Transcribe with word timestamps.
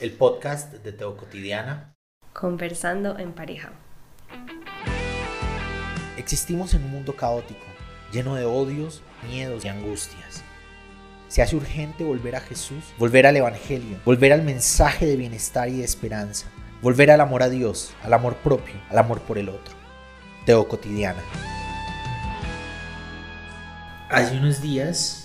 el 0.00 0.12
podcast 0.12 0.72
de 0.72 0.92
Teo 0.92 1.14
Cotidiana. 1.14 1.94
Conversando 2.32 3.18
en 3.18 3.32
pareja. 3.32 3.72
Existimos 6.16 6.72
en 6.72 6.84
un 6.84 6.90
mundo 6.90 7.14
caótico, 7.14 7.66
lleno 8.10 8.34
de 8.34 8.46
odios, 8.46 9.02
miedos 9.28 9.64
y 9.66 9.68
angustias. 9.68 10.42
Se 11.28 11.42
hace 11.42 11.54
urgente 11.54 12.02
volver 12.02 12.34
a 12.34 12.40
Jesús, 12.40 12.82
volver 12.98 13.26
al 13.26 13.36
Evangelio, 13.36 13.98
volver 14.06 14.32
al 14.32 14.42
mensaje 14.42 15.04
de 15.04 15.16
bienestar 15.16 15.68
y 15.68 15.78
de 15.78 15.84
esperanza, 15.84 16.46
volver 16.80 17.10
al 17.10 17.20
amor 17.20 17.42
a 17.42 17.50
Dios, 17.50 17.92
al 18.02 18.14
amor 18.14 18.36
propio, 18.36 18.74
al 18.88 18.96
amor 18.96 19.20
por 19.20 19.36
el 19.36 19.50
otro. 19.50 19.74
Teo 20.46 20.66
Cotidiana. 20.66 21.22
Hace 24.08 24.38
unos 24.38 24.62
días 24.62 25.19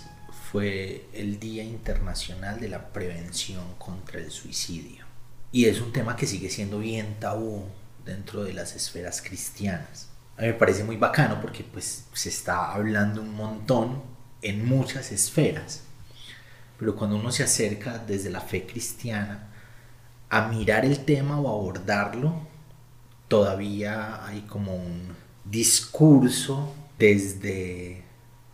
fue 0.56 1.10
el 1.12 1.38
Día 1.38 1.66
Internacional 1.66 2.62
de 2.62 2.70
la 2.70 2.94
Prevención 2.94 3.76
contra 3.78 4.22
el 4.22 4.32
Suicidio. 4.32 5.04
Y 5.52 5.66
es 5.66 5.82
un 5.82 5.92
tema 5.92 6.16
que 6.16 6.28
sigue 6.28 6.50
siendo 6.50 6.80
bien 6.80 7.18
tabú 7.20 7.66
dentro 8.06 8.42
de 8.46 8.54
las 8.54 8.74
esferas 8.74 9.22
cristianas. 9.22 10.08
A 10.38 10.44
mí 10.44 10.48
me 10.48 10.54
parece 10.54 10.86
muy 10.86 10.96
bacano 10.96 11.42
porque 11.42 11.66
pues 11.66 12.06
se 12.14 12.30
está 12.30 12.72
hablando 12.72 13.22
un 13.22 13.36
montón 13.36 14.02
en 14.42 14.66
muchas 14.66 15.12
esferas. 15.12 15.82
Pero 16.80 16.96
cuando 16.96 17.18
uno 17.18 17.34
se 17.34 17.44
acerca 17.44 17.98
desde 17.98 18.30
la 18.30 18.40
fe 18.40 18.66
cristiana 18.66 19.50
a 20.30 20.48
mirar 20.48 20.86
el 20.86 21.04
tema 21.04 21.38
o 21.38 21.50
abordarlo, 21.50 22.48
todavía 23.28 24.26
hay 24.26 24.44
como 24.44 24.74
un 24.74 25.18
discurso 25.44 26.74
desde 26.98 28.06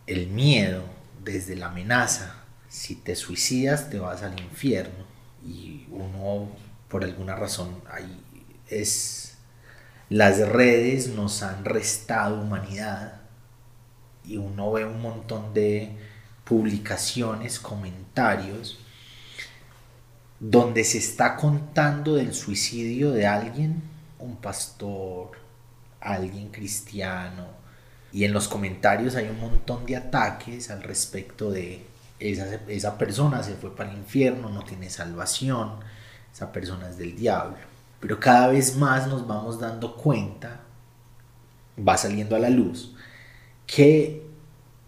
el 0.08 0.26
miedo, 0.26 0.91
desde 1.24 1.56
la 1.56 1.66
amenaza. 1.66 2.34
Si 2.68 2.94
te 2.94 3.16
suicidas 3.16 3.90
te 3.90 3.98
vas 3.98 4.22
al 4.22 4.38
infierno. 4.40 5.04
Y 5.44 5.86
uno, 5.90 6.48
por 6.88 7.04
alguna 7.04 7.34
razón, 7.36 7.80
ahí 7.90 8.22
es... 8.68 9.36
Las 10.08 10.46
redes 10.46 11.08
nos 11.08 11.42
han 11.42 11.64
restado 11.64 12.40
humanidad. 12.42 13.20
Y 14.24 14.36
uno 14.36 14.72
ve 14.72 14.84
un 14.84 15.00
montón 15.00 15.54
de 15.54 15.96
publicaciones, 16.44 17.58
comentarios, 17.58 18.78
donde 20.38 20.84
se 20.84 20.98
está 20.98 21.36
contando 21.36 22.14
del 22.14 22.34
suicidio 22.34 23.12
de 23.12 23.26
alguien, 23.26 23.82
un 24.18 24.36
pastor, 24.36 25.30
alguien 26.00 26.50
cristiano, 26.50 27.61
y 28.12 28.24
en 28.24 28.32
los 28.32 28.48
comentarios 28.48 29.16
hay 29.16 29.28
un 29.28 29.40
montón 29.40 29.86
de 29.86 29.96
ataques 29.96 30.70
al 30.70 30.82
respecto 30.82 31.50
de 31.50 31.86
esa, 32.20 32.46
esa 32.68 32.98
persona 32.98 33.42
se 33.42 33.54
fue 33.54 33.74
para 33.74 33.90
el 33.90 33.98
infierno, 33.98 34.48
no 34.48 34.62
tiene 34.64 34.90
salvación, 34.90 35.76
esa 36.32 36.52
persona 36.52 36.88
es 36.88 36.98
del 36.98 37.16
diablo. 37.16 37.56
Pero 38.00 38.20
cada 38.20 38.48
vez 38.48 38.76
más 38.76 39.06
nos 39.06 39.26
vamos 39.26 39.58
dando 39.58 39.96
cuenta, 39.96 40.60
va 41.76 41.96
saliendo 41.96 42.36
a 42.36 42.38
la 42.38 42.50
luz, 42.50 42.94
que 43.66 44.26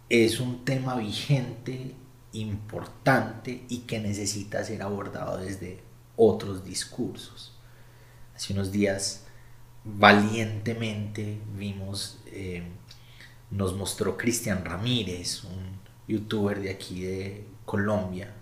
es 0.08 0.41
un 0.41 0.64
tema 0.64 0.97
vigente, 0.97 1.95
importante 2.33 3.64
y 3.69 3.78
que 3.80 4.00
necesita 4.00 4.64
ser 4.64 4.83
abordado 4.83 5.39
desde 5.39 5.80
otros 6.17 6.64
discursos. 6.64 7.56
Hace 8.34 8.52
unos 8.52 8.72
días 8.72 9.25
valientemente 9.84 11.41
vimos 11.56 12.19
eh, 12.27 12.64
nos 13.55 13.74
mostró 13.74 14.16
Cristian 14.16 14.64
Ramírez, 14.64 15.44
un 15.44 15.78
youtuber 16.08 16.60
de 16.60 16.70
aquí 16.70 17.02
de 17.02 17.47
Colombia, 17.64 18.33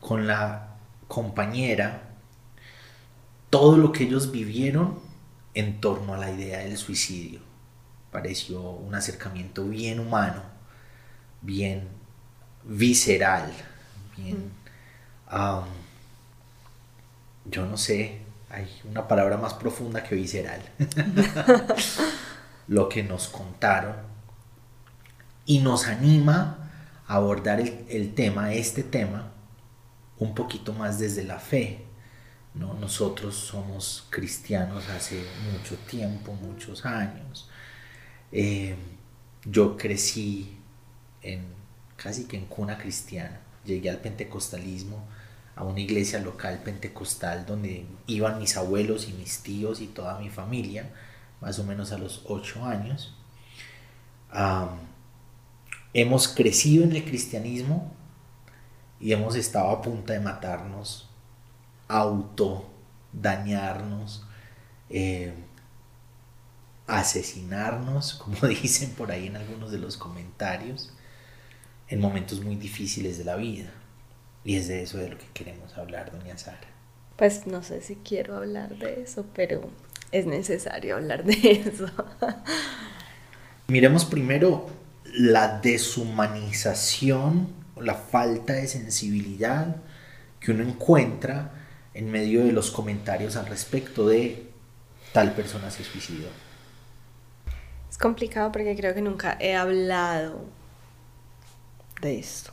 con 0.00 0.26
la 0.28 0.76
compañera, 1.08 2.02
todo 3.50 3.76
lo 3.76 3.90
que 3.90 4.04
ellos 4.04 4.30
vivieron 4.30 5.00
en 5.54 5.80
torno 5.80 6.14
a 6.14 6.18
la 6.18 6.30
idea 6.30 6.58
del 6.58 6.76
suicidio. 6.76 7.40
Pareció 8.12 8.60
un 8.60 8.94
acercamiento 8.94 9.64
bien 9.64 9.98
humano, 9.98 10.42
bien 11.42 11.88
visceral, 12.62 13.52
bien... 14.16 14.52
yo 17.46 17.66
no 17.66 17.76
sé, 17.76 18.20
hay 18.50 18.68
una 18.84 19.06
palabra 19.08 19.36
más 19.36 19.54
profunda 19.54 20.04
que 20.04 20.14
visceral. 20.14 20.62
lo 22.68 22.88
que 22.88 23.02
nos 23.02 23.26
contaron 23.28 24.13
y 25.46 25.58
nos 25.60 25.86
anima 25.86 26.70
a 27.06 27.16
abordar 27.16 27.60
el, 27.60 28.14
tema, 28.14 28.54
este 28.54 28.82
tema, 28.82 29.32
un 30.18 30.34
poquito 30.34 30.72
más 30.72 30.98
desde 30.98 31.24
la 31.24 31.38
fe. 31.38 31.84
¿no? 32.54 32.74
Nosotros 32.74 33.34
somos 33.34 34.06
cristianos 34.10 34.88
hace 34.88 35.24
mucho 35.52 35.76
tiempo, 35.88 36.32
muchos 36.34 36.86
años. 36.86 37.48
Eh, 38.32 38.76
yo 39.44 39.76
crecí 39.76 40.56
en 41.22 41.44
casi 41.96 42.24
que 42.24 42.36
en 42.36 42.46
cuna 42.46 42.78
cristiana. 42.78 43.40
Llegué 43.64 43.90
al 43.90 43.98
pentecostalismo, 43.98 45.06
a 45.56 45.64
una 45.64 45.80
iglesia 45.80 46.20
local 46.20 46.60
pentecostal 46.64 47.46
donde 47.46 47.86
iban 48.06 48.38
mis 48.38 48.56
abuelos 48.56 49.08
y 49.08 49.12
mis 49.12 49.40
tíos 49.40 49.80
y 49.80 49.86
toda 49.86 50.18
mi 50.18 50.28
familia, 50.28 50.90
más 51.40 51.58
o 51.58 51.64
menos 51.64 51.92
a 51.92 51.98
los 51.98 52.22
ocho 52.26 52.64
años 52.64 53.14
hemos 55.94 56.28
crecido 56.28 56.84
en 56.84 56.94
el 56.94 57.04
cristianismo 57.04 57.90
y 59.00 59.12
hemos 59.12 59.36
estado 59.36 59.70
a 59.70 59.80
punto 59.80 60.12
de 60.12 60.20
matarnos, 60.20 61.08
auto 61.88 62.70
dañarnos, 63.12 64.26
eh, 64.90 65.32
asesinarnos, 66.86 68.14
como 68.14 68.36
dicen 68.48 68.90
por 68.90 69.10
ahí 69.12 69.28
en 69.28 69.36
algunos 69.36 69.70
de 69.70 69.78
los 69.78 69.96
comentarios, 69.96 70.92
en 71.88 72.00
momentos 72.00 72.42
muy 72.42 72.56
difíciles 72.56 73.16
de 73.18 73.24
la 73.24 73.36
vida. 73.36 73.72
Y 74.44 74.56
es 74.56 74.68
de 74.68 74.82
eso 74.82 74.98
de 74.98 75.08
lo 75.08 75.16
que 75.16 75.26
queremos 75.32 75.76
hablar, 75.78 76.12
doña 76.12 76.36
Sara. 76.36 76.58
Pues 77.16 77.46
no 77.46 77.62
sé 77.62 77.80
si 77.80 77.96
quiero 77.96 78.36
hablar 78.36 78.76
de 78.76 79.02
eso, 79.02 79.24
pero 79.34 79.70
es 80.10 80.26
necesario 80.26 80.96
hablar 80.96 81.24
de 81.24 81.62
eso. 81.66 81.86
Miremos 83.68 84.04
primero 84.04 84.66
la 85.14 85.60
deshumanización 85.60 87.48
o 87.76 87.82
la 87.82 87.94
falta 87.94 88.54
de 88.54 88.66
sensibilidad 88.66 89.76
que 90.40 90.50
uno 90.50 90.64
encuentra 90.64 91.52
en 91.94 92.10
medio 92.10 92.44
de 92.44 92.52
los 92.52 92.70
comentarios 92.70 93.36
al 93.36 93.46
respecto 93.46 94.08
de 94.08 94.50
tal 95.12 95.32
persona 95.32 95.70
se 95.70 95.84
suicidó. 95.84 96.28
Es 97.88 97.96
complicado 97.96 98.50
porque 98.50 98.74
creo 98.74 98.92
que 98.92 99.02
nunca 99.02 99.36
he 99.40 99.54
hablado 99.54 100.44
de 102.00 102.18
esto. 102.18 102.52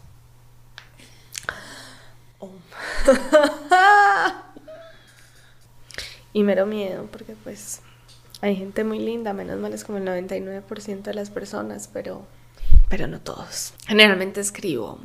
Oh. 2.38 2.52
y 6.34 6.44
me 6.44 6.54
da 6.54 6.66
miedo 6.66 7.08
porque 7.12 7.36
pues 7.44 7.82
hay 8.42 8.56
gente 8.56 8.84
muy 8.84 9.00
linda, 9.00 9.34
menos 9.34 9.60
mal 9.60 9.74
es 9.74 9.84
como 9.84 9.98
el 9.98 10.06
99% 10.06 11.02
de 11.02 11.14
las 11.16 11.32
personas, 11.32 11.90
pero 11.92 12.28
pero 12.92 13.08
no 13.08 13.22
todos. 13.22 13.74
Generalmente 13.88 14.42
escribo 14.42 15.00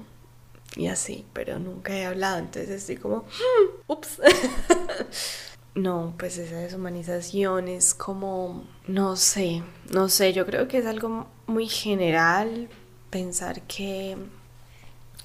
y 0.75 0.89
así, 0.89 1.25
pero 1.33 1.61
nunca 1.61 1.97
he 1.97 2.05
hablado, 2.05 2.39
entonces 2.39 2.69
estoy 2.69 2.97
como, 2.97 3.19
hmm, 3.19 3.81
ups. 3.87 4.21
no, 5.77 6.13
pues 6.19 6.37
esa 6.37 6.57
deshumanización 6.57 7.69
es 7.69 7.95
como, 7.95 8.65
no 8.89 9.15
sé, 9.15 9.63
no 9.93 10.09
sé, 10.09 10.33
yo 10.33 10.45
creo 10.47 10.67
que 10.67 10.79
es 10.79 10.87
algo 10.87 11.29
muy 11.47 11.69
general 11.69 12.69
pensar 13.11 13.63
que 13.63 14.17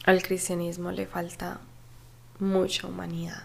al 0.06 0.22
cristianismo 0.22 0.92
le 0.92 1.08
falta 1.08 1.62
mucha 2.38 2.86
humanidad. 2.86 3.42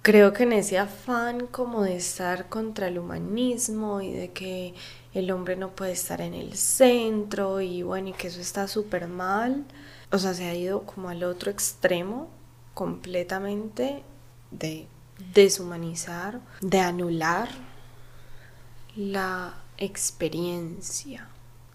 Creo 0.00 0.32
que 0.32 0.44
en 0.44 0.54
ese 0.54 0.78
afán 0.78 1.46
como 1.46 1.82
de 1.82 1.96
estar 1.96 2.48
contra 2.48 2.88
el 2.88 2.98
humanismo 2.98 4.00
y 4.00 4.12
de 4.12 4.32
que 4.32 4.74
el 5.12 5.30
hombre 5.30 5.56
no 5.56 5.70
puede 5.70 5.92
estar 5.92 6.20
en 6.20 6.34
el 6.34 6.56
centro 6.56 7.60
y 7.60 7.82
bueno, 7.82 8.08
y 8.08 8.12
que 8.12 8.28
eso 8.28 8.40
está 8.40 8.68
súper 8.68 9.08
mal. 9.08 9.64
O 10.12 10.18
sea, 10.18 10.34
se 10.34 10.48
ha 10.48 10.54
ido 10.54 10.82
como 10.82 11.08
al 11.08 11.24
otro 11.24 11.50
extremo 11.50 12.28
completamente 12.74 14.02
de 14.50 14.86
deshumanizar, 15.34 16.40
de 16.60 16.80
anular 16.80 17.48
la 18.96 19.54
experiencia 19.78 21.28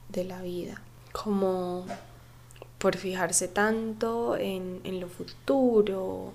de 0.09 0.23
la 0.23 0.41
vida, 0.41 0.81
como 1.11 1.85
por 2.77 2.97
fijarse 2.97 3.47
tanto 3.47 4.37
en, 4.37 4.81
en 4.83 4.99
lo 4.99 5.07
futuro, 5.07 6.33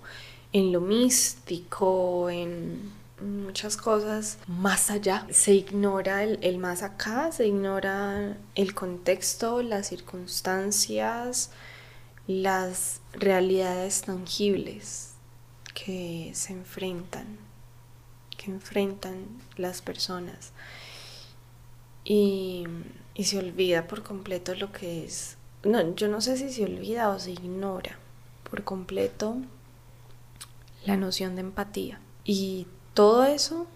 en 0.53 0.73
lo 0.73 0.81
místico, 0.81 2.29
en 2.31 3.00
muchas 3.21 3.77
cosas 3.77 4.39
más 4.47 4.91
allá. 4.91 5.27
Se 5.31 5.53
ignora 5.53 6.25
el, 6.25 6.59
más 6.59 6.83
acá, 6.83 7.33
se 7.33 7.47
ignora 7.47 8.37
el 8.55 8.75
contexto, 8.75 9.63
las 9.63 9.89
circunstancias, 9.89 11.51
las 12.27 13.01
realidades 13.13 14.03
tangibles 14.03 15.15
que 15.75 16.31
se 16.35 16.53
enfrentan, 16.53 17.39
que 18.37 18.51
enfrentan 18.51 19.27
las 19.57 19.83
personas 19.83 20.53
y, 22.05 22.65
y 23.15 23.25
se 23.25 23.39
olvida 23.39 23.87
por 23.87 24.03
completo 24.03 24.55
lo 24.55 24.73
que 24.73 25.05
es, 25.05 25.37
no, 25.63 25.95
yo 25.95 26.09
no 26.09 26.21
sé 26.21 26.37
si 26.37 26.51
se 26.51 26.65
olvida 26.65 27.11
o 27.11 27.19
se 27.19 27.33
ignora 27.33 27.99
por 28.49 28.65
completo 28.65 29.37
la 30.87 30.97
noción 30.97 31.35
de 31.35 31.43
empatía 31.43 32.01
y 32.25 32.67
todo 32.95 33.25
eso 33.25 33.67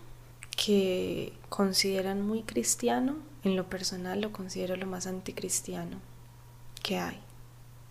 que 0.56 1.32
consideran 1.48 2.22
muy 2.22 2.42
cristiano, 2.42 3.16
en 3.42 3.56
lo 3.56 3.68
personal 3.68 4.20
lo 4.20 4.32
considero 4.32 4.76
lo 4.76 4.86
más 4.86 5.06
anticristiano 5.06 5.98
que 6.82 6.98
hay, 6.98 7.20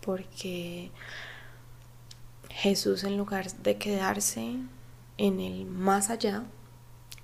porque 0.00 0.90
Jesús 2.50 3.04
en 3.04 3.16
lugar 3.16 3.50
de 3.52 3.78
quedarse 3.78 4.56
en 5.18 5.40
el 5.40 5.66
más 5.66 6.10
allá, 6.10 6.44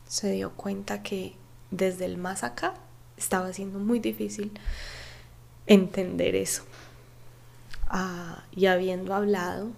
se 0.07 0.33
dio 0.33 0.53
cuenta 0.53 1.03
que 1.03 1.35
desde 1.71 2.05
el 2.05 2.19
más 2.19 2.43
acá 2.43 2.75
estaba 3.17 3.53
siendo 3.53 3.79
muy 3.79 4.01
difícil 4.01 4.53
entender 5.67 6.35
eso. 6.35 6.65
Ah, 7.89 8.45
y 8.53 8.67
habiendo 8.67 9.15
hablado 9.15 9.71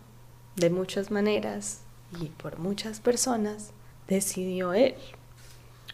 de 0.57 0.71
muchas 0.71 1.11
maneras 1.11 1.81
y 2.21 2.27
por 2.27 2.59
muchas 2.59 3.01
personas, 3.01 3.73
decidió 4.13 4.75
él 4.75 4.95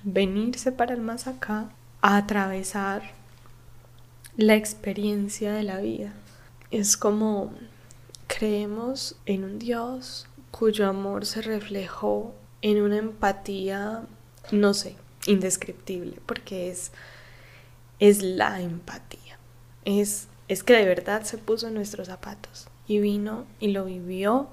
venirse 0.02 0.72
para 0.72 0.94
el 0.94 1.00
más 1.00 1.26
acá 1.26 1.70
a 2.00 2.16
atravesar 2.16 3.02
la 4.36 4.54
experiencia 4.54 5.52
de 5.52 5.62
la 5.62 5.78
vida. 5.78 6.12
Es 6.70 6.96
como 6.96 7.52
creemos 8.26 9.16
en 9.26 9.44
un 9.44 9.58
Dios 9.58 10.28
cuyo 10.50 10.88
amor 10.88 11.26
se 11.26 11.42
reflejó 11.42 12.34
en 12.62 12.82
una 12.82 12.98
empatía, 12.98 14.02
no 14.50 14.74
sé, 14.74 14.96
indescriptible, 15.26 16.20
porque 16.26 16.70
es, 16.70 16.92
es 17.98 18.22
la 18.22 18.60
empatía. 18.60 19.38
Es, 19.84 20.28
es 20.48 20.62
que 20.62 20.74
de 20.74 20.84
verdad 20.84 21.22
se 21.22 21.38
puso 21.38 21.68
en 21.68 21.74
nuestros 21.74 22.08
zapatos 22.08 22.68
y 22.86 22.98
vino 22.98 23.46
y 23.60 23.68
lo 23.68 23.84
vivió 23.84 24.48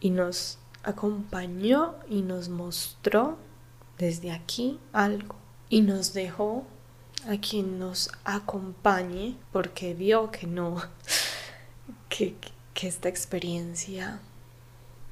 y 0.00 0.10
nos 0.10 0.58
acompañó 0.84 1.94
y 2.08 2.22
nos 2.22 2.48
mostró 2.48 3.38
desde 3.98 4.32
aquí 4.32 4.78
algo 4.92 5.36
y 5.68 5.80
nos 5.80 6.12
dejó 6.12 6.64
a 7.28 7.38
quien 7.38 7.78
nos 7.78 8.10
acompañe 8.24 9.36
porque 9.52 9.94
vio 9.94 10.30
que 10.30 10.46
no, 10.46 10.82
que, 12.08 12.36
que 12.74 12.88
esta 12.88 13.08
experiencia 13.08 14.20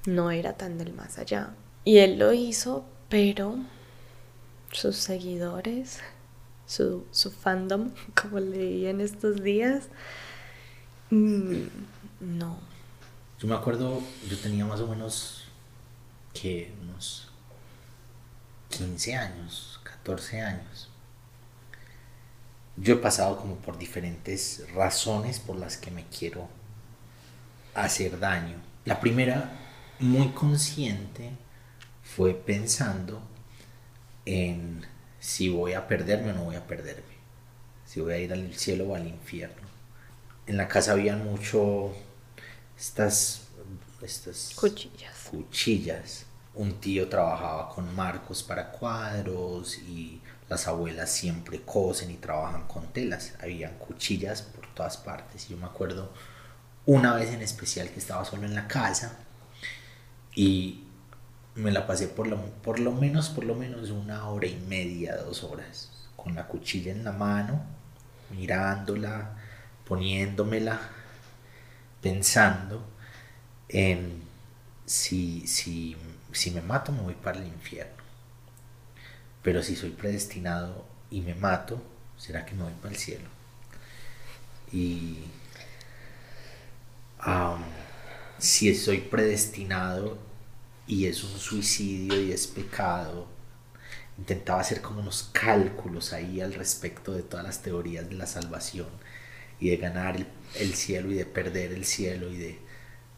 no 0.06 0.30
era 0.30 0.54
tan 0.54 0.78
del 0.78 0.92
más 0.92 1.18
allá. 1.18 1.54
Y 1.84 1.98
él 1.98 2.18
lo 2.18 2.32
hizo, 2.32 2.84
pero 3.08 3.56
sus 4.72 4.96
seguidores, 4.96 6.00
su, 6.66 7.04
su 7.10 7.30
fandom, 7.30 7.90
como 8.20 8.40
leí 8.40 8.86
en 8.86 9.00
estos 9.00 9.42
días, 9.42 9.88
mm, 11.10 11.62
no. 12.20 12.58
Yo 13.38 13.48
me 13.48 13.54
acuerdo, 13.54 14.00
yo 14.28 14.38
tenía 14.38 14.64
más 14.64 14.80
o 14.80 14.86
menos 14.86 15.41
que 16.32 16.72
unos 16.82 17.28
15 18.70 19.14
años, 19.14 19.80
14 19.84 20.40
años. 20.40 20.88
Yo 22.76 22.94
he 22.94 22.98
pasado 22.98 23.36
como 23.36 23.56
por 23.56 23.78
diferentes 23.78 24.66
razones 24.74 25.38
por 25.38 25.56
las 25.56 25.76
que 25.76 25.90
me 25.90 26.06
quiero 26.06 26.48
hacer 27.74 28.18
daño. 28.18 28.56
La 28.84 29.00
primera, 29.00 29.52
muy 29.98 30.28
consciente, 30.28 31.30
fue 32.02 32.34
pensando 32.34 33.22
en 34.24 34.84
si 35.20 35.48
voy 35.48 35.74
a 35.74 35.86
perderme 35.86 36.32
o 36.32 36.34
no 36.34 36.44
voy 36.44 36.56
a 36.56 36.66
perderme, 36.66 37.14
si 37.86 38.00
voy 38.00 38.14
a 38.14 38.18
ir 38.18 38.32
al 38.32 38.54
cielo 38.54 38.88
o 38.88 38.94
al 38.94 39.06
infierno. 39.06 39.68
En 40.46 40.56
la 40.56 40.68
casa 40.68 40.92
habían 40.92 41.24
mucho 41.24 41.92
estas, 42.76 43.42
estas 44.02 44.52
cuchillas. 44.54 45.11
Cuchillas. 45.32 46.26
Un 46.54 46.74
tío 46.74 47.08
trabajaba 47.08 47.70
con 47.70 47.96
marcos 47.96 48.42
para 48.42 48.70
cuadros 48.70 49.78
y 49.78 50.20
las 50.50 50.68
abuelas 50.68 51.10
siempre 51.10 51.62
cosen 51.62 52.10
y 52.10 52.16
trabajan 52.16 52.66
con 52.68 52.92
telas. 52.92 53.32
Habían 53.40 53.78
cuchillas 53.78 54.42
por 54.42 54.66
todas 54.74 54.98
partes. 54.98 55.48
Yo 55.48 55.56
me 55.56 55.64
acuerdo 55.64 56.12
una 56.84 57.14
vez 57.14 57.30
en 57.30 57.40
especial 57.40 57.88
que 57.88 57.98
estaba 57.98 58.24
solo 58.26 58.44
en 58.44 58.54
la 58.54 58.68
casa 58.68 59.18
y 60.34 60.84
me 61.54 61.70
la 61.70 61.86
pasé 61.86 62.08
por 62.08 62.26
lo, 62.26 62.38
por 62.62 62.78
lo 62.78 62.92
menos, 62.92 63.30
por 63.30 63.44
lo 63.44 63.54
menos 63.54 63.90
una 63.90 64.28
hora 64.28 64.46
y 64.46 64.56
media, 64.68 65.16
dos 65.16 65.44
horas, 65.44 65.90
con 66.16 66.34
la 66.34 66.46
cuchilla 66.46 66.92
en 66.92 67.04
la 67.04 67.12
mano, 67.12 67.62
mirándola, 68.30 69.36
poniéndomela, 69.86 70.78
pensando 72.02 72.84
en 73.68 74.21
si, 74.86 75.46
si, 75.46 75.96
si 76.32 76.50
me 76.50 76.62
mato 76.62 76.92
me 76.92 77.02
voy 77.02 77.14
para 77.14 77.38
el 77.38 77.46
infierno. 77.46 78.02
Pero 79.42 79.62
si 79.62 79.76
soy 79.76 79.90
predestinado 79.90 80.86
y 81.10 81.20
me 81.20 81.34
mato, 81.34 81.82
¿será 82.16 82.46
que 82.46 82.54
me 82.54 82.64
voy 82.64 82.74
para 82.74 82.94
el 82.94 83.00
cielo? 83.00 83.28
Y 84.72 85.18
si 88.38 88.74
soy 88.74 88.98
predestinado 88.98 90.18
y 90.86 91.06
es 91.06 91.22
un 91.22 91.38
suicidio 91.38 92.20
y 92.20 92.32
es 92.32 92.46
pecado, 92.46 93.28
intentaba 94.18 94.60
hacer 94.60 94.80
como 94.80 95.00
unos 95.00 95.30
cálculos 95.32 96.12
ahí 96.12 96.40
al 96.40 96.54
respecto 96.54 97.12
de 97.12 97.22
todas 97.22 97.46
las 97.46 97.62
teorías 97.62 98.08
de 98.08 98.16
la 98.16 98.26
salvación 98.26 98.88
y 99.60 99.70
de 99.70 99.76
ganar 99.76 100.16
el, 100.56 100.74
cielo 100.74 101.12
y 101.12 101.14
de 101.14 101.24
perder 101.24 101.72
el 101.72 101.84
cielo 101.84 102.30
y 102.30 102.36
de 102.36 102.58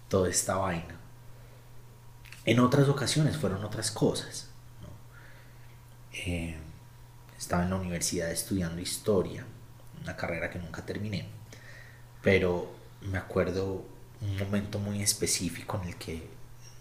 toda 0.09 0.29
esta 0.29 0.57
vaina. 0.57 0.94
En 2.47 2.61
otras 2.61 2.89
ocasiones 2.89 3.37
fueron 3.37 3.65
otras 3.65 3.91
cosas. 3.91 4.49
Eh, 6.13 6.57
estaba 7.39 7.65
en 7.65 7.71
la 7.71 7.77
universidad 7.77 8.31
estudiando 8.31 8.81
historia, 8.81 9.45
una 10.01 10.17
carrera 10.17 10.51
que 10.51 10.59
nunca 10.59 10.85
terminé, 10.85 11.27
pero 12.23 12.73
me 13.03 13.19
acuerdo 13.19 13.85
un 14.21 14.39
momento 14.39 14.79
muy 14.79 15.03
específico 15.03 15.81
en 15.83 15.89
el 15.89 15.97
que 15.97 16.27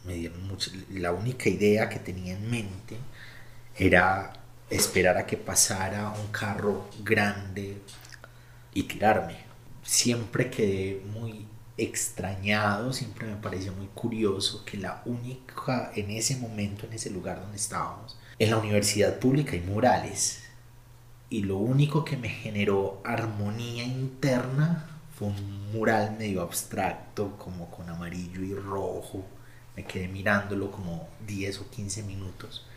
me 0.05 0.13
dieron 0.13 0.47
mucho, 0.47 0.71
la 0.91 1.11
única 1.11 1.49
idea 1.49 1.89
que 1.89 1.99
tenía 1.99 2.33
en 2.33 2.49
mente 2.49 2.97
era 3.75 4.33
esperar 4.69 5.17
a 5.17 5.25
que 5.25 5.37
pasara 5.37 6.09
un 6.09 6.27
carro 6.27 6.89
grande 7.03 7.81
y 8.73 8.83
tirarme. 8.83 9.37
Siempre 9.83 10.49
quedé 10.49 11.01
muy 11.05 11.47
extrañado, 11.77 12.93
siempre 12.93 13.27
me 13.27 13.35
pareció 13.35 13.73
muy 13.73 13.87
curioso 13.87 14.63
que 14.65 14.77
la 14.77 15.01
única, 15.05 15.91
en 15.95 16.11
ese 16.11 16.37
momento, 16.37 16.85
en 16.85 16.93
ese 16.93 17.09
lugar 17.09 17.41
donde 17.41 17.57
estábamos, 17.57 18.17
en 18.37 18.51
la 18.51 18.57
universidad 18.57 19.19
pública 19.19 19.53
hay 19.53 19.61
murales. 19.61 20.43
Y 21.29 21.43
lo 21.43 21.57
único 21.57 22.05
que 22.05 22.15
me 22.15 22.29
generó 22.29 23.01
armonía 23.03 23.83
interna 23.83 24.87
fue 25.15 25.29
un 25.29 25.71
mural 25.71 26.15
medio 26.17 26.41
abstracto, 26.43 27.37
como 27.37 27.71
con 27.71 27.89
amarillo 27.89 28.43
y 28.43 28.53
rojo. 28.53 29.25
Me 29.75 29.83
quedé 29.83 30.07
mirándolo 30.07 30.69
como 30.69 31.07
10 31.25 31.61
o 31.61 31.69
15 31.71 32.03
minutos. 32.03 32.67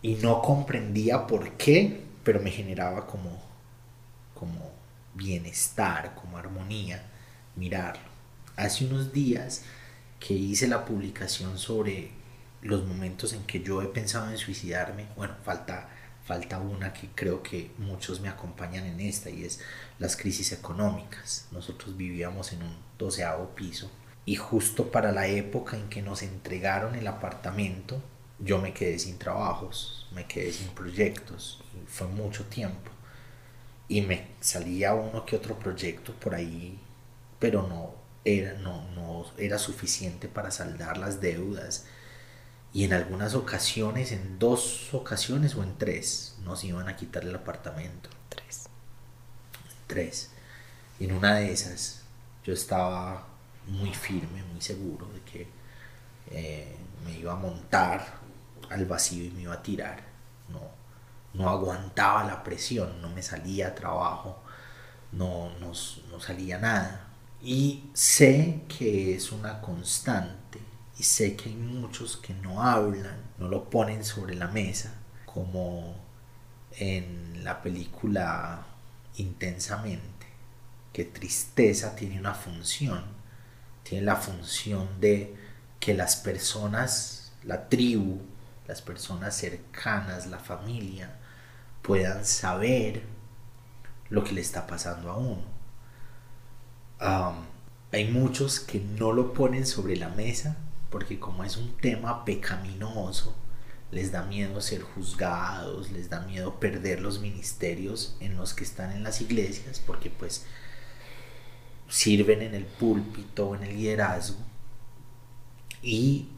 Y 0.00 0.16
no 0.16 0.42
comprendía 0.42 1.28
por 1.28 1.52
qué, 1.52 2.02
pero 2.24 2.40
me 2.40 2.50
generaba 2.50 3.06
como, 3.06 3.40
como 4.34 4.72
bienestar, 5.14 6.16
como 6.16 6.38
armonía 6.38 7.11
mirarlo. 7.56 8.02
Hace 8.56 8.86
unos 8.86 9.12
días 9.12 9.62
que 10.20 10.34
hice 10.34 10.68
la 10.68 10.84
publicación 10.84 11.58
sobre 11.58 12.10
los 12.62 12.84
momentos 12.86 13.32
en 13.32 13.44
que 13.44 13.62
yo 13.62 13.82
he 13.82 13.86
pensado 13.86 14.30
en 14.30 14.38
suicidarme, 14.38 15.06
bueno, 15.16 15.34
falta 15.44 15.88
falta 16.24 16.60
una 16.60 16.92
que 16.92 17.08
creo 17.16 17.42
que 17.42 17.72
muchos 17.78 18.20
me 18.20 18.28
acompañan 18.28 18.86
en 18.86 19.00
esta 19.00 19.28
y 19.28 19.44
es 19.44 19.58
las 19.98 20.16
crisis 20.16 20.52
económicas. 20.52 21.48
Nosotros 21.50 21.96
vivíamos 21.96 22.52
en 22.52 22.62
un 22.62 22.76
doceavo 22.96 23.56
piso 23.56 23.90
y 24.24 24.36
justo 24.36 24.92
para 24.92 25.10
la 25.10 25.26
época 25.26 25.76
en 25.76 25.88
que 25.88 26.00
nos 26.00 26.22
entregaron 26.22 26.94
el 26.94 27.08
apartamento 27.08 28.00
yo 28.44 28.58
me 28.58 28.72
quedé 28.72 28.98
sin 28.98 29.18
trabajos, 29.18 30.08
me 30.12 30.26
quedé 30.26 30.52
sin 30.52 30.68
proyectos, 30.68 31.62
fue 31.86 32.08
mucho 32.08 32.44
tiempo 32.46 32.90
y 33.86 34.00
me 34.00 34.26
salía 34.40 34.94
uno 34.94 35.24
que 35.24 35.36
otro 35.36 35.56
proyecto 35.56 36.12
por 36.14 36.34
ahí, 36.34 36.76
pero 37.42 37.66
no 37.66 37.92
era, 38.24 38.52
no, 38.60 38.88
no 38.94 39.26
era 39.36 39.58
suficiente 39.58 40.28
para 40.28 40.52
saldar 40.52 40.96
las 40.96 41.20
deudas 41.20 41.86
y 42.72 42.84
en 42.84 42.92
algunas 42.92 43.34
ocasiones, 43.34 44.12
en 44.12 44.38
dos 44.38 44.94
ocasiones 44.94 45.56
o 45.56 45.64
en 45.64 45.76
tres, 45.76 46.36
nos 46.44 46.62
iban 46.62 46.88
a 46.88 46.94
quitar 46.94 47.24
el 47.24 47.34
apartamento. 47.34 48.10
Tres. 48.28 48.66
Tres. 49.88 50.30
Y 51.00 51.06
en 51.06 51.16
una 51.16 51.34
de 51.34 51.50
esas 51.50 52.02
yo 52.44 52.52
estaba 52.52 53.26
muy 53.66 53.92
firme, 53.92 54.44
muy 54.44 54.60
seguro 54.60 55.08
de 55.08 55.20
que 55.22 55.48
eh, 56.30 56.76
me 57.04 57.18
iba 57.18 57.32
a 57.32 57.36
montar 57.36 58.20
al 58.70 58.86
vacío 58.86 59.24
y 59.24 59.30
me 59.32 59.42
iba 59.42 59.54
a 59.54 59.62
tirar. 59.64 60.00
No, 60.48 60.60
no 61.34 61.50
aguantaba 61.50 62.22
la 62.22 62.44
presión, 62.44 63.02
no 63.02 63.08
me 63.10 63.20
salía 63.24 63.66
a 63.66 63.74
trabajo, 63.74 64.40
no, 65.10 65.50
no, 65.58 65.72
no 66.08 66.20
salía 66.20 66.58
nada. 66.58 67.08
Y 67.42 67.90
sé 67.92 68.62
que 68.68 69.14
es 69.14 69.32
una 69.32 69.60
constante 69.60 70.60
y 70.98 71.02
sé 71.02 71.36
que 71.36 71.48
hay 71.48 71.56
muchos 71.56 72.16
que 72.16 72.34
no 72.34 72.62
hablan, 72.62 73.20
no 73.38 73.48
lo 73.48 73.68
ponen 73.68 74.04
sobre 74.04 74.34
la 74.36 74.48
mesa, 74.48 74.94
como 75.26 75.96
en 76.78 77.42
la 77.44 77.60
película 77.62 78.66
Intensamente, 79.16 80.26
que 80.90 81.04
tristeza 81.04 81.94
tiene 81.94 82.18
una 82.18 82.32
función, 82.32 83.04
tiene 83.82 84.06
la 84.06 84.16
función 84.16 84.88
de 85.00 85.36
que 85.78 85.92
las 85.92 86.16
personas, 86.16 87.32
la 87.44 87.68
tribu, 87.68 88.22
las 88.66 88.80
personas 88.80 89.36
cercanas, 89.36 90.28
la 90.28 90.38
familia, 90.38 91.18
puedan 91.82 92.24
saber 92.24 93.02
lo 94.08 94.24
que 94.24 94.32
le 94.32 94.40
está 94.40 94.66
pasando 94.66 95.10
a 95.10 95.18
uno. 95.18 95.51
Hay 97.02 98.10
muchos 98.10 98.60
que 98.60 98.80
no 98.80 99.12
lo 99.12 99.32
ponen 99.32 99.66
sobre 99.66 99.96
la 99.96 100.08
mesa 100.08 100.56
porque 100.92 101.18
como 101.18 101.42
es 101.42 101.56
un 101.56 101.76
tema 101.78 102.24
pecaminoso, 102.24 103.34
les 103.90 104.12
da 104.12 104.22
miedo 104.24 104.60
ser 104.60 104.82
juzgados, 104.82 105.90
les 105.90 106.08
da 106.10 106.20
miedo 106.20 106.60
perder 106.60 107.00
los 107.00 107.20
ministerios 107.20 108.16
en 108.20 108.36
los 108.36 108.54
que 108.54 108.64
están 108.64 108.92
en 108.92 109.02
las 109.02 109.20
iglesias, 109.20 109.82
porque 109.84 110.10
pues 110.10 110.44
sirven 111.88 112.42
en 112.42 112.54
el 112.54 112.64
púlpito, 112.64 113.54
en 113.54 113.64
el 113.64 113.76
liderazgo, 113.76 114.38
y 115.82 116.28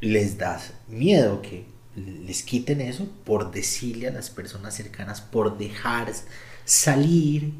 les 0.00 0.38
da 0.38 0.60
miedo 0.88 1.42
que 1.42 1.66
les 1.96 2.42
quiten 2.42 2.80
eso 2.80 3.08
por 3.24 3.50
decirle 3.50 4.08
a 4.08 4.12
las 4.12 4.30
personas 4.30 4.74
cercanas, 4.74 5.20
por 5.20 5.58
dejar 5.58 6.12
salir 6.64 7.52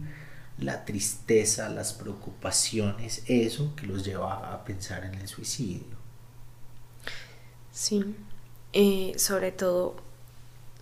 la 0.63 0.85
tristeza, 0.85 1.69
las 1.69 1.93
preocupaciones, 1.93 3.23
eso 3.27 3.75
que 3.77 3.87
los 3.87 4.05
lleva 4.05 4.53
a 4.53 4.65
pensar 4.65 5.05
en 5.05 5.15
el 5.15 5.29
suicidio. 5.29 5.97
Sí, 7.73 8.15
eh, 8.73 9.15
sobre 9.17 9.53
todo, 9.53 9.97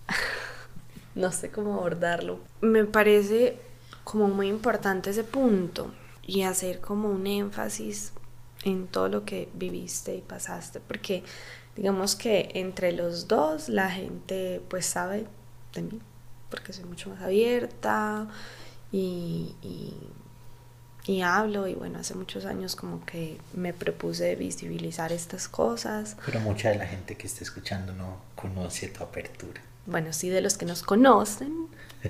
no 1.14 1.32
sé 1.32 1.50
cómo 1.50 1.74
abordarlo. 1.74 2.40
Me 2.60 2.84
parece 2.84 3.58
como 4.04 4.28
muy 4.28 4.48
importante 4.48 5.10
ese 5.10 5.24
punto 5.24 5.92
y 6.26 6.42
hacer 6.42 6.80
como 6.80 7.08
un 7.08 7.26
énfasis 7.26 8.12
en 8.64 8.86
todo 8.86 9.08
lo 9.08 9.24
que 9.24 9.48
viviste 9.54 10.14
y 10.14 10.20
pasaste, 10.20 10.80
porque 10.80 11.24
digamos 11.76 12.16
que 12.16 12.50
entre 12.54 12.92
los 12.92 13.28
dos 13.28 13.68
la 13.68 13.90
gente 13.90 14.62
pues 14.68 14.86
sabe 14.86 15.26
de 15.74 15.82
mí, 15.82 16.00
porque 16.50 16.72
soy 16.72 16.84
mucho 16.84 17.10
más 17.10 17.22
abierta, 17.22 18.28
y, 18.92 19.54
y, 21.06 21.22
hablo 21.22 21.66
y 21.66 21.74
bueno, 21.74 21.98
hace 21.98 22.14
muchos 22.14 22.44
años 22.44 22.76
como 22.76 23.04
que 23.04 23.38
me 23.52 23.72
propuse 23.72 24.36
visibilizar 24.36 25.12
estas 25.12 25.48
cosas. 25.48 26.16
Pero 26.24 26.38
mucha 26.40 26.70
de 26.70 26.76
la 26.76 26.86
gente 26.86 27.16
que 27.16 27.26
está 27.26 27.42
escuchando 27.42 27.92
no 27.92 28.18
conoce 28.36 28.88
tu 28.88 29.02
apertura. 29.02 29.60
Bueno, 29.86 30.12
sí, 30.12 30.28
de 30.28 30.40
los 30.40 30.56
que 30.56 30.66
nos 30.66 30.82
conocen 30.82 31.66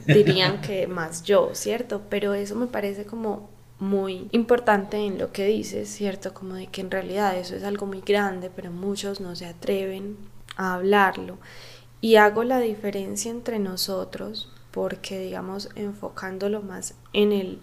dirían 0.07 0.61
que 0.61 0.87
más 0.89 1.23
yo, 1.23 1.51
¿cierto? 1.55 2.03
Pero 2.11 2.35
eso 2.35 2.57
me 2.57 2.67
parece 2.67 3.07
como 3.07 3.49
muy 3.79 4.29
importante 4.33 4.99
en 4.99 5.19
lo 5.19 5.33
que 5.33 5.47
dices, 5.47 5.89
¿cierto? 5.89 6.35
Como 6.35 6.55
de 6.55 6.67
que 6.67 6.83
en 6.83 6.91
realidad 6.91 7.37
eso 7.39 7.57
es 7.57 7.65
algo 7.65 7.87
muy 7.87 8.03
grande, 8.03 8.51
pero 8.55 8.71
muchos 8.71 9.21
no 9.21 9.35
se 9.35 9.47
atreven 9.47 10.19
a 10.57 10.75
hablarlo. 10.75 11.39
Y 12.03 12.17
hago 12.17 12.45
la 12.45 12.61
diferencia 12.61 13.31
entre 13.31 13.59
nosotros 13.59 14.51
porque 14.71 15.19
digamos 15.19 15.69
enfocándolo 15.75 16.63
más 16.63 16.95
en 17.13 17.33
el 17.33 17.61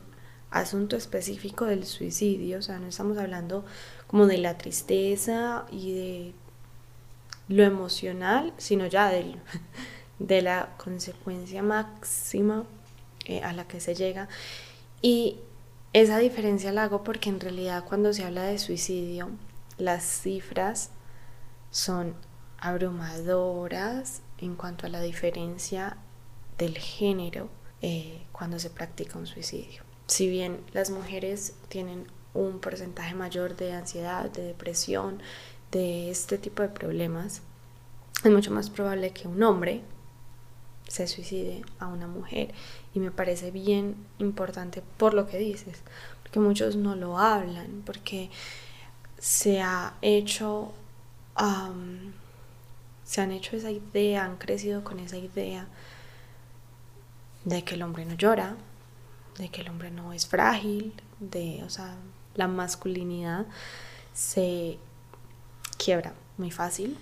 asunto 0.51 0.95
específico 0.95 1.65
del 1.65 1.85
suicidio, 1.85 2.59
o 2.59 2.61
sea, 2.61 2.79
no 2.79 2.87
estamos 2.87 3.17
hablando 3.17 3.65
como 4.07 4.27
de 4.27 4.37
la 4.37 4.57
tristeza 4.57 5.65
y 5.71 5.93
de 5.93 6.33
lo 7.47 7.63
emocional, 7.63 8.53
sino 8.57 8.87
ya 8.87 9.11
de 10.19 10.41
la 10.41 10.69
consecuencia 10.77 11.63
máxima 11.63 12.65
eh, 13.25 13.41
a 13.43 13.53
la 13.53 13.67
que 13.67 13.79
se 13.79 13.95
llega. 13.95 14.27
Y 15.01 15.39
esa 15.93 16.17
diferencia 16.17 16.71
la 16.71 16.83
hago 16.83 17.03
porque 17.03 17.29
en 17.29 17.39
realidad 17.39 17.83
cuando 17.85 18.13
se 18.13 18.23
habla 18.23 18.43
de 18.43 18.57
suicidio, 18.57 19.29
las 19.77 20.03
cifras 20.03 20.91
son 21.71 22.15
abrumadoras 22.59 24.21
en 24.39 24.55
cuanto 24.55 24.85
a 24.85 24.89
la 24.89 25.01
diferencia 25.01 25.97
del 26.57 26.77
género 26.77 27.49
eh, 27.81 28.23
cuando 28.31 28.59
se 28.59 28.69
practica 28.69 29.19
un 29.19 29.27
suicidio. 29.27 29.83
Si 30.07 30.29
bien 30.29 30.61
las 30.73 30.89
mujeres 30.89 31.53
tienen 31.69 32.07
un 32.33 32.59
porcentaje 32.59 33.13
mayor 33.13 33.55
de 33.55 33.73
ansiedad, 33.73 34.29
de 34.29 34.43
depresión, 34.43 35.21
de 35.71 36.09
este 36.09 36.37
tipo 36.37 36.63
de 36.63 36.69
problemas, 36.69 37.41
es 38.23 38.31
mucho 38.31 38.51
más 38.51 38.69
probable 38.69 39.11
que 39.11 39.27
un 39.27 39.43
hombre 39.43 39.81
se 40.87 41.07
suicide 41.07 41.63
a 41.79 41.87
una 41.87 42.07
mujer. 42.07 42.53
Y 42.93 42.99
me 42.99 43.11
parece 43.11 43.51
bien 43.51 43.95
importante 44.19 44.81
por 44.97 45.13
lo 45.13 45.27
que 45.27 45.37
dices, 45.37 45.81
porque 46.23 46.39
muchos 46.39 46.75
no 46.75 46.95
lo 46.95 47.17
hablan, 47.19 47.83
porque 47.85 48.29
se 49.17 49.61
ha 49.61 49.95
hecho, 50.01 50.71
se 53.03 53.21
han 53.21 53.31
hecho 53.31 53.55
esa 53.55 53.71
idea, 53.71 54.25
han 54.25 54.37
crecido 54.37 54.83
con 54.83 54.99
esa 54.99 55.17
idea 55.17 55.67
de 57.47 57.63
que 57.63 57.75
el 57.75 57.83
hombre 57.83 58.03
no 58.03 58.13
llora, 58.15 58.57
de 59.37 59.47
que 59.47 59.61
el 59.61 59.69
hombre 59.69 59.89
no 59.89 60.11
es 60.11 60.27
frágil, 60.27 60.93
de, 61.21 61.63
o 61.63 61.69
sea, 61.69 61.95
la 62.35 62.49
masculinidad 62.49 63.45
se 64.13 64.77
quiebra 65.77 66.13
muy 66.37 66.51
fácil. 66.51 66.97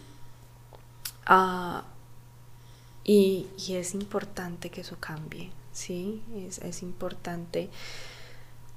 Ah, 1.26 1.86
y, 3.04 3.48
es 3.70 3.96
importante 3.96 4.70
que 4.70 4.82
eso 4.82 4.98
cambie, 5.00 5.50
¿sí? 5.72 6.22
Es, 6.36 6.60
es 6.60 6.84
importante 6.84 7.70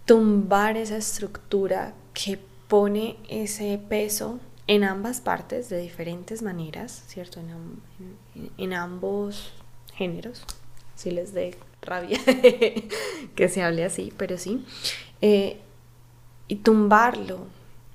tumbar 0.07 0.79
esa 0.79 0.97
estructura 0.97 1.93
que 2.15 2.39
pone 2.69 3.19
ese 3.29 3.79
peso 3.91 4.41
en 4.67 4.85
ambas 4.85 5.21
partes 5.21 5.69
de 5.69 5.79
diferentes 5.79 6.41
maneras, 6.41 7.05
¿cierto? 7.09 7.41
en 8.57 8.73
ambos 8.73 9.53
géneros, 9.95 10.45
si 10.99 11.13
les 11.13 11.33
dé 11.33 11.57
rabia 11.81 12.19
que 13.37 13.49
se 13.49 13.63
hable 13.63 13.85
así, 13.85 14.13
pero 14.17 14.37
sí. 14.37 14.65
Eh, 15.23 15.61
y 16.49 16.57
tumbarlo 16.57 17.47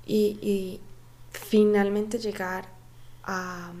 y, 0.06 0.80
finalmente 1.30 2.18
llegar 2.18 2.68
a, 3.24 3.72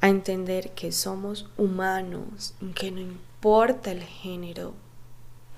a 0.00 0.08
entender 0.08 0.72
que 0.72 0.90
somos 0.90 1.48
humanos, 1.56 2.54
que 2.74 2.90
no 2.90 3.00
importa 3.00 3.92
el 3.92 4.02
género, 4.02 4.74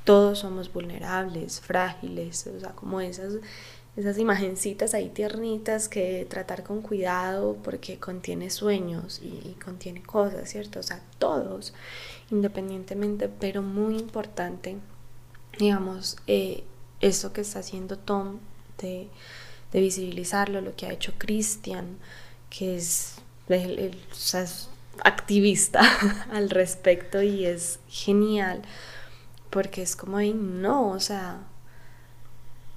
todos 0.05 0.41
somos 0.41 0.71
vulnerables, 0.73 1.61
frágiles, 1.61 2.47
o 2.49 2.61
sea, 2.61 2.73
como 2.73 3.01
esas 3.01 3.35
esas 3.96 4.16
imagencitas 4.18 4.94
ahí 4.94 5.11
tiernitas 5.11 5.88
que 5.88 6.26
tratar 6.28 6.62
con 6.62 6.80
cuidado 6.80 7.58
porque 7.62 7.99
contiene 7.99 8.49
sueños 8.49 9.20
y, 9.22 9.54
contiene 9.62 10.02
cosas, 10.02 10.49
¿cierto? 10.49 10.80
O 10.80 10.82
sea, 10.82 11.02
todos, 11.18 11.75
independientemente, 12.30 13.28
pero 13.28 13.61
muy 13.61 13.99
importante, 13.99 14.78
digamos, 15.58 16.16
eh, 16.26 16.64
eso 17.00 17.32
que 17.32 17.42
está 17.42 17.58
haciendo 17.58 17.99
Tom 17.99 18.38
de, 18.78 19.08
visibilizarlo, 19.72 20.61
lo 20.61 20.75
que 20.76 20.87
ha 20.87 20.92
hecho 20.92 21.14
Christian, 21.18 21.99
que 22.50 22.76
es, 22.76 23.16
es 23.49 24.68
activista 25.02 25.82
al 26.30 26.50
respecto 26.50 27.22
y 27.22 27.44
es 27.46 27.78
genial, 27.88 28.62
porque 29.50 29.82
es 29.82 29.96
como, 29.96 30.20
no, 30.20 30.90
o 30.90 31.00
sea, 31.00 31.40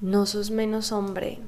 no 0.05 0.27
sos 0.27 0.51
menos 0.51 0.91
hombre 0.91 1.39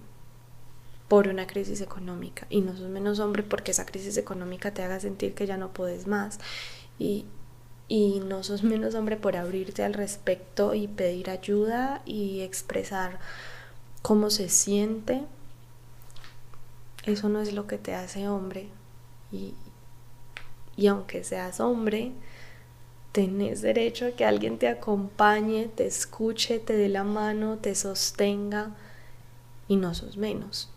por 1.08 1.28
una 1.28 1.46
crisis 1.46 1.80
económica 1.80 2.48
y 2.50 2.62
no 2.62 2.76
sos 2.76 2.90
menos 2.90 3.20
hombre 3.20 3.44
porque 3.44 3.70
esa 3.70 3.86
crisis 3.86 4.18
económica 4.18 4.74
te 4.74 4.82
haga 4.82 5.00
sentir 5.00 5.36
que 5.36 5.46
ya 5.46 5.58
no 5.58 5.74
puedes 5.74 6.08
más 6.08 6.40
y, 6.98 7.26
y 7.88 8.20
no 8.22 8.44
sos 8.44 8.64
menos 8.64 8.96
hombre 8.96 9.16
por 9.16 9.38
abrirte 9.38 9.84
al 9.84 9.94
respecto 9.94 10.74
y 10.74 10.88
pedir 10.88 11.30
ayuda 11.30 12.02
y 12.04 12.42
expresar 12.42 13.20
cómo 14.02 14.32
se 14.32 14.50
siente. 14.50 15.22
Eso 17.04 17.30
no 17.30 17.42
es 17.42 17.54
lo 17.54 17.68
que 17.68 17.78
te 17.78 17.94
hace 17.94 18.28
hombre 18.28 18.70
y, 19.32 19.54
y 20.76 20.88
aunque 20.88 21.24
seas 21.24 21.60
hombre 21.60 22.12
tenés 23.18 23.64
derecho 23.64 24.06
a 24.06 24.12
que 24.12 24.26
alguien 24.26 24.60
te 24.60 24.68
acompañe, 24.68 25.70
te 25.76 25.88
escuche, 25.88 26.60
te 26.60 26.74
dé 26.74 26.88
la 26.88 27.04
mano, 27.04 27.58
te 27.58 27.74
sostenga 27.74 28.76
y 29.68 29.76
no 29.76 29.96
sos 29.96 30.18
menos 30.18 30.70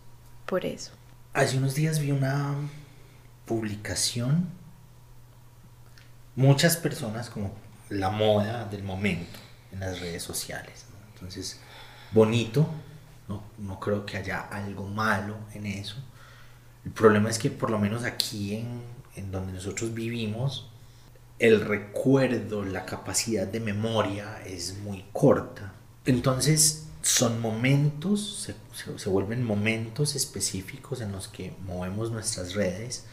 por 0.47 0.65
eso. 0.65 0.91
Hace 1.33 1.59
unos 1.59 1.75
días 1.75 1.99
vi 1.99 2.09
una 2.09 2.55
publicación, 3.45 4.49
muchas 6.35 6.77
personas 6.77 7.29
como 7.29 7.53
la 7.89 8.09
moda 8.09 8.65
del 8.65 8.81
momento 8.81 9.37
en 9.71 9.81
las 9.81 9.99
redes 9.99 10.23
sociales. 10.23 10.87
Entonces, 11.13 11.59
bonito, 12.11 12.67
no, 13.27 13.43
no, 13.59 13.79
creo 13.79 14.03
que 14.03 14.17
haya 14.17 14.39
algo 14.47 14.87
malo 14.87 15.35
en 15.53 15.67
eso. 15.67 15.97
El 16.85 16.91
problema 16.91 17.29
es 17.29 17.37
que 17.37 17.51
por 17.51 17.69
lo 17.69 17.77
menos 17.77 18.03
aquí 18.03 18.55
en, 18.55 18.81
en 19.15 19.31
donde 19.31 19.53
nosotros 19.53 19.93
vivimos, 19.93 20.70
el 21.41 21.61
recuerdo, 21.61 22.63
la 22.63 22.85
capacidad 22.85 23.47
de 23.47 23.59
memoria 23.59 24.43
es 24.45 24.77
muy 24.77 25.03
corta. 25.11 25.73
Entonces, 26.05 26.85
son 27.01 27.41
momentos, 27.41 28.47
se, 28.95 29.09
vuelven 29.09 29.43
momentos 29.43 30.15
específicos 30.15 31.01
en 31.01 31.11
los 31.11 31.27
que 31.27 31.51
movemos 31.65 32.11
nuestras 32.11 32.53
redes. 32.53 33.05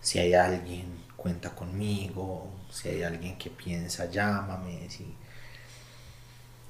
Si 0.00 0.18
hay 0.18 0.32
alguien, 0.32 0.86
cuenta 1.16 1.54
conmigo. 1.54 2.50
Si 2.72 2.88
hay 2.88 3.02
alguien 3.02 3.36
que 3.36 3.50
piensa, 3.50 4.10
llámame. 4.10 4.88
Si... 4.88 5.14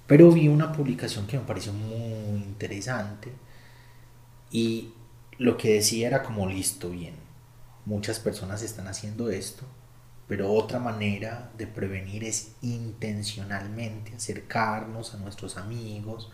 Pero 0.09 0.33
vi 0.33 0.49
una 0.49 0.73
publicación 0.73 1.29
que 1.29 1.39
me 1.39 1.45
pareció 1.45 1.73
muy 1.73 2.43
interesante 2.43 3.31
y 4.51 4.93
lo 5.39 5.57
que 5.57 5.75
decía 5.75 6.09
era 6.09 6.25
como 6.25 6.49
listo, 6.49 6.91
bien. 6.91 7.15
Muchas 7.85 8.19
personas 8.19 8.63
están 8.63 8.89
haciendo 8.89 9.31
esto, 9.31 9.65
pero 10.31 10.53
otra 10.53 10.79
manera 10.79 11.51
de 11.59 11.67
prevenir 11.67 12.23
es 12.23 12.53
intencionalmente 12.63 14.15
acercarnos 14.15 15.13
a 15.13 15.17
nuestros 15.17 15.57
amigos, 15.57 16.31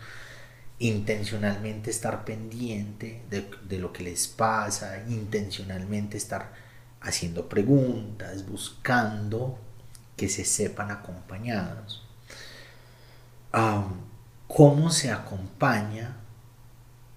intencionalmente 0.77 1.89
estar 1.89 2.23
pendiente 2.23 3.23
de, 3.31 3.79
lo 3.79 3.91
que 3.91 4.03
les 4.03 4.27
pasa, 4.27 5.03
intencionalmente 5.09 6.15
estar 6.15 6.53
haciendo 7.01 7.49
preguntas, 7.49 8.47
buscando 8.47 9.57
que 10.15 10.29
se 10.29 10.45
sepan 10.45 10.91
acompañados. 10.91 12.07
¿Cómo 14.47 14.91
se 14.91 15.11
acompaña 15.11 16.17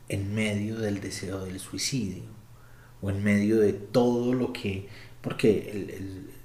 en 0.09 0.35
medio 0.35 0.79
del 0.79 1.03
deseo 1.03 1.45
del 1.45 1.61
suicidio? 1.61 2.23
O 3.03 3.11
en 3.11 3.23
medio 3.23 3.61
de 3.61 3.75
todo 3.75 4.33
lo 4.33 4.55
que... 4.55 4.89
Porque 5.21 5.71
el, 5.73 6.40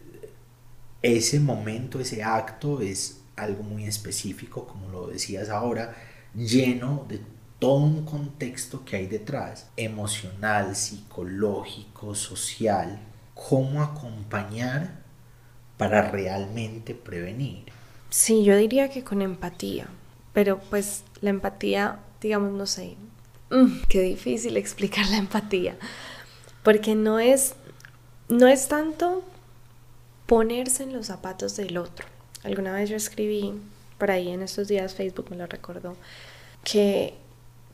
ese 1.05 1.39
momento, 1.39 1.99
ese 1.99 2.23
acto 2.23 2.81
es 2.81 3.21
algo 3.35 3.63
muy 3.63 3.85
específico, 3.85 4.65
como 4.65 4.89
lo 4.89 5.07
decías 5.07 5.49
ahora, 5.49 5.95
lleno 6.33 7.05
de 7.07 7.21
todo 7.59 7.77
un 7.77 8.05
contexto 8.05 8.83
que 8.83 8.97
hay 8.97 9.07
detrás, 9.07 9.69
emocional, 9.77 10.75
psicológico, 10.75 12.15
social, 12.15 12.99
cómo 13.33 13.81
acompañar 13.81 15.03
para 15.77 16.09
realmente 16.09 16.95
prevenir. 16.95 17.65
Sí, 18.09 18.43
yo 18.43 18.55
diría 18.55 18.89
que 18.89 19.03
con 19.03 19.21
empatía, 19.21 19.87
pero 20.33 20.59
pues 20.69 21.03
la 21.21 21.29
empatía, 21.29 21.99
digamos, 22.21 22.51
no 22.53 22.65
sé, 22.65 22.95
mm, 23.51 23.83
qué 23.89 24.01
difícil 24.01 24.57
explicar 24.57 25.07
la 25.07 25.17
empatía, 25.17 25.77
porque 26.63 26.95
no 26.95 27.19
es, 27.19 27.55
no 28.27 28.47
es 28.47 28.67
tanto 28.67 29.23
ponerse 30.25 30.83
en 30.83 30.93
los 30.93 31.07
zapatos 31.07 31.55
del 31.55 31.77
otro. 31.77 32.07
Alguna 32.43 32.73
vez 32.73 32.89
yo 32.89 32.95
escribí 32.95 33.53
por 33.97 34.11
ahí 34.11 34.29
en 34.29 34.41
estos 34.41 34.67
días, 34.67 34.93
Facebook 34.93 35.27
me 35.29 35.37
lo 35.37 35.47
recordó, 35.47 35.95
que 36.63 37.15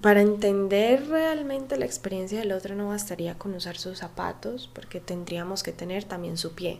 para 0.01 0.21
entender 0.21 1.07
realmente 1.07 1.77
la 1.77 1.85
experiencia 1.85 2.39
del 2.39 2.51
otro 2.51 2.75
no 2.75 2.87
bastaría 2.87 3.37
con 3.37 3.53
usar 3.53 3.77
sus 3.77 3.99
zapatos, 3.99 4.69
porque 4.73 4.99
tendríamos 4.99 5.63
que 5.63 5.71
tener 5.71 6.03
también 6.03 6.37
su 6.37 6.53
pie. 6.53 6.79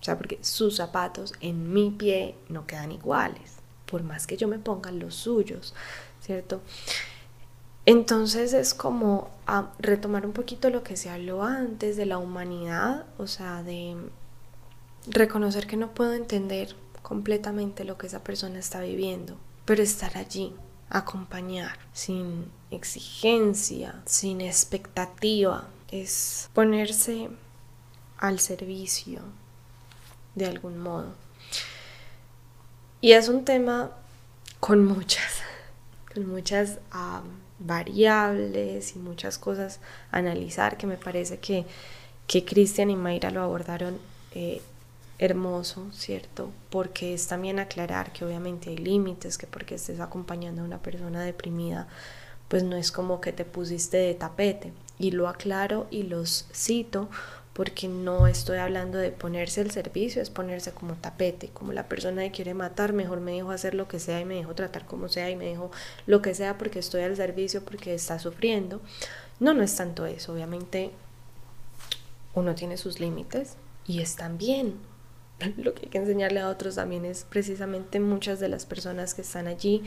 O 0.00 0.04
sea, 0.04 0.16
porque 0.16 0.38
sus 0.40 0.76
zapatos 0.76 1.34
en 1.40 1.72
mi 1.72 1.90
pie 1.90 2.34
no 2.48 2.66
quedan 2.66 2.92
iguales, 2.92 3.56
por 3.84 4.02
más 4.02 4.26
que 4.26 4.38
yo 4.38 4.48
me 4.48 4.58
ponga 4.58 4.90
los 4.90 5.14
suyos, 5.14 5.74
¿cierto? 6.20 6.62
Entonces 7.84 8.52
es 8.54 8.72
como 8.72 9.30
a 9.46 9.72
retomar 9.78 10.24
un 10.24 10.32
poquito 10.32 10.70
lo 10.70 10.82
que 10.82 10.96
se 10.96 11.10
habló 11.10 11.42
antes 11.42 11.96
de 11.96 12.06
la 12.06 12.18
humanidad, 12.18 13.04
o 13.18 13.26
sea, 13.26 13.62
de 13.62 13.96
reconocer 15.06 15.66
que 15.66 15.76
no 15.76 15.92
puedo 15.92 16.14
entender 16.14 16.76
completamente 17.02 17.84
lo 17.84 17.98
que 17.98 18.06
esa 18.06 18.22
persona 18.22 18.58
está 18.58 18.80
viviendo, 18.80 19.36
pero 19.64 19.82
estar 19.82 20.16
allí, 20.16 20.54
acompañar, 20.88 21.78
sin 21.92 22.50
exigencia, 22.70 24.02
sin 24.04 24.40
expectativa, 24.40 25.68
es 25.90 26.48
ponerse 26.52 27.30
al 28.18 28.38
servicio 28.38 29.22
de 30.34 30.46
algún 30.46 30.78
modo. 30.78 31.14
Y 33.00 33.12
es 33.12 33.28
un 33.28 33.44
tema 33.44 33.90
con 34.60 34.84
muchas, 34.84 35.40
con 36.14 36.26
muchas 36.28 36.78
variables 37.58 38.94
y 38.96 38.98
muchas 38.98 39.38
cosas 39.38 39.80
a 40.12 40.18
analizar 40.18 40.76
que 40.76 40.86
me 40.86 40.96
parece 40.96 41.38
que, 41.38 41.66
que 42.26 42.44
Cristian 42.44 42.90
y 42.90 42.96
Mayra 42.96 43.30
lo 43.30 43.42
abordaron 43.42 43.98
eh, 44.34 44.62
hermoso, 45.20 45.86
¿cierto? 45.92 46.50
Porque 46.70 47.12
es 47.12 47.28
también 47.28 47.58
aclarar 47.58 48.10
que 48.12 48.24
obviamente 48.24 48.70
hay 48.70 48.78
límites, 48.78 49.36
que 49.36 49.46
porque 49.46 49.74
estés 49.74 50.00
acompañando 50.00 50.62
a 50.62 50.64
una 50.64 50.82
persona 50.82 51.22
deprimida, 51.22 51.88
pues 52.48 52.64
no 52.64 52.74
es 52.74 52.90
como 52.90 53.20
que 53.20 53.32
te 53.32 53.44
pusiste 53.44 53.98
de 53.98 54.14
tapete. 54.14 54.72
Y 54.98 55.10
lo 55.12 55.28
aclaro 55.28 55.86
y 55.90 56.04
los 56.04 56.46
cito 56.54 57.10
porque 57.52 57.86
no 57.86 58.26
estoy 58.26 58.56
hablando 58.56 58.96
de 58.96 59.10
ponerse 59.10 59.60
al 59.60 59.70
servicio, 59.70 60.22
es 60.22 60.30
ponerse 60.30 60.72
como 60.72 60.94
tapete, 60.94 61.48
como 61.48 61.74
la 61.74 61.86
persona 61.86 62.22
que 62.22 62.30
quiere 62.30 62.54
matar, 62.54 62.94
mejor 62.94 63.20
me 63.20 63.32
dijo 63.32 63.50
hacer 63.50 63.74
lo 63.74 63.88
que 63.88 63.98
sea 63.98 64.20
y 64.20 64.24
me 64.24 64.36
dijo 64.36 64.54
tratar 64.54 64.86
como 64.86 65.08
sea 65.10 65.28
y 65.28 65.36
me 65.36 65.48
dijo 65.48 65.70
lo 66.06 66.22
que 66.22 66.34
sea 66.34 66.56
porque 66.56 66.78
estoy 66.78 67.02
al 67.02 67.16
servicio, 67.16 67.62
porque 67.62 67.92
está 67.92 68.18
sufriendo. 68.18 68.80
No, 69.38 69.52
no 69.52 69.62
es 69.62 69.76
tanto 69.76 70.06
eso, 70.06 70.32
obviamente 70.32 70.92
uno 72.34 72.54
tiene 72.54 72.78
sus 72.78 73.00
límites 73.00 73.56
y 73.86 74.00
están 74.00 74.38
bien, 74.38 74.76
lo 75.56 75.74
que 75.74 75.82
hay 75.82 75.88
que 75.88 75.98
enseñarle 75.98 76.40
a 76.40 76.48
otros 76.48 76.76
también 76.76 77.04
es 77.04 77.24
precisamente 77.28 78.00
muchas 78.00 78.40
de 78.40 78.48
las 78.48 78.66
personas 78.66 79.14
que 79.14 79.22
están 79.22 79.46
allí 79.46 79.82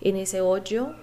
en 0.00 0.16
ese 0.16 0.40
hoyo 0.40 0.94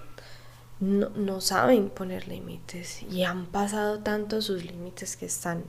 no, 0.80 1.10
no 1.10 1.40
saben 1.40 1.88
poner 1.88 2.28
límites 2.28 3.02
y 3.10 3.24
han 3.24 3.46
pasado 3.46 4.00
tanto 4.00 4.42
sus 4.42 4.64
límites 4.64 5.16
que 5.16 5.26
están 5.26 5.64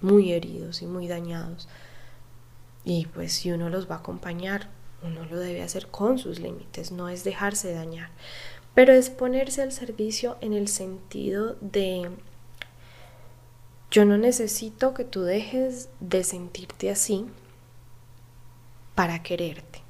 muy 0.00 0.32
heridos 0.32 0.82
y 0.82 0.86
muy 0.86 1.08
dañados. 1.08 1.68
Y 2.84 3.06
pues 3.06 3.32
si 3.32 3.50
uno 3.50 3.68
los 3.68 3.90
va 3.90 3.96
a 3.96 3.98
acompañar, 3.98 4.68
uno 5.02 5.24
lo 5.24 5.38
debe 5.38 5.62
hacer 5.62 5.88
con 5.88 6.18
sus 6.18 6.38
límites, 6.38 6.92
no 6.92 7.08
es 7.08 7.24
dejarse 7.24 7.72
dañar, 7.72 8.10
pero 8.74 8.92
es 8.92 9.10
ponerse 9.10 9.62
al 9.62 9.72
servicio 9.72 10.36
en 10.40 10.52
el 10.52 10.68
sentido 10.68 11.56
de 11.60 12.10
yo 13.90 14.04
no 14.04 14.18
necesito 14.18 14.94
que 14.94 15.04
tú 15.04 15.22
dejes 15.22 15.88
de 16.00 16.24
sentirte 16.24 16.90
así, 16.90 17.26
para 18.96 19.22
quererte. 19.22 19.82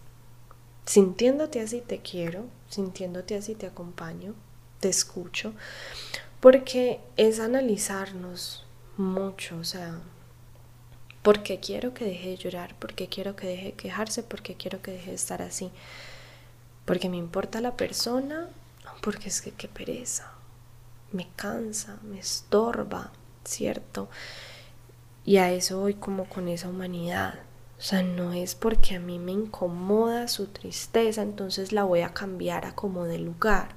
Sintiéndote 0.84 1.60
así 1.62 1.80
te 1.80 2.02
quiero, 2.02 2.44
sintiéndote 2.68 3.36
así 3.36 3.54
te 3.54 3.66
acompaño, 3.66 4.34
te 4.80 4.90
escucho, 4.90 5.54
porque 6.40 7.00
es 7.16 7.40
analizarnos 7.40 8.66
mucho, 8.98 9.56
o 9.58 9.64
sea, 9.64 9.98
¿por 11.22 11.42
qué 11.42 11.60
quiero 11.60 11.94
que 11.94 12.04
deje 12.04 12.30
de 12.30 12.36
llorar? 12.36 12.74
¿Por 12.76 12.94
qué 12.94 13.08
quiero 13.08 13.36
que 13.36 13.46
deje 13.46 13.64
de 13.66 13.72
quejarse? 13.72 14.22
¿Por 14.22 14.42
qué 14.42 14.54
quiero 14.54 14.82
que 14.82 14.92
deje 14.92 15.10
de 15.10 15.16
estar 15.16 15.40
así? 15.40 15.70
¿Porque 16.84 17.08
me 17.08 17.16
importa 17.16 17.60
la 17.60 17.76
persona? 17.76 18.48
Porque 19.02 19.28
es 19.28 19.40
que 19.40 19.52
qué 19.52 19.68
pereza, 19.68 20.32
me 21.12 21.28
cansa, 21.36 21.98
me 22.02 22.18
estorba, 22.18 23.12
¿cierto? 23.44 24.08
Y 25.24 25.38
a 25.38 25.50
eso 25.52 25.80
voy 25.80 25.94
como 25.94 26.28
con 26.28 26.48
esa 26.48 26.68
humanidad, 26.68 27.40
o 27.78 27.82
sea, 27.82 28.02
no 28.02 28.32
es 28.32 28.54
porque 28.54 28.96
a 28.96 29.00
mí 29.00 29.18
me 29.18 29.32
incomoda 29.32 30.28
su 30.28 30.46
tristeza, 30.46 31.20
entonces 31.20 31.72
la 31.72 31.84
voy 31.84 32.00
a 32.00 32.14
cambiar 32.14 32.64
a 32.64 32.74
como 32.74 33.04
de 33.04 33.18
lugar. 33.18 33.68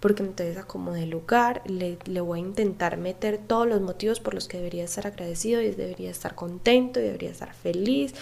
Porque 0.00 0.22
entonces 0.22 0.56
a 0.56 0.64
como 0.64 0.92
de 0.92 1.06
lugar 1.06 1.62
le, 1.66 1.98
le, 2.06 2.20
voy 2.22 2.40
a 2.40 2.42
intentar 2.42 2.96
meter 2.96 3.38
todos 3.38 3.68
los 3.68 3.82
motivos 3.82 4.20
por 4.20 4.32
los 4.32 4.48
que 4.48 4.56
debería 4.56 4.84
estar 4.84 5.06
agradecido 5.06 5.60
y 5.60 5.70
debería 5.70 6.10
estar 6.10 6.34
contento 6.34 6.98
y 6.98 7.02
debería 7.02 7.30
estar 7.30 7.52
feliz. 7.52 8.14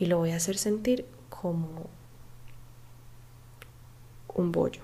Y 0.00 0.06
lo 0.06 0.18
voy 0.18 0.32
a 0.32 0.36
hacer 0.36 0.58
sentir 0.58 1.06
como 1.30 1.88
un 4.34 4.50
bollo. 4.50 4.82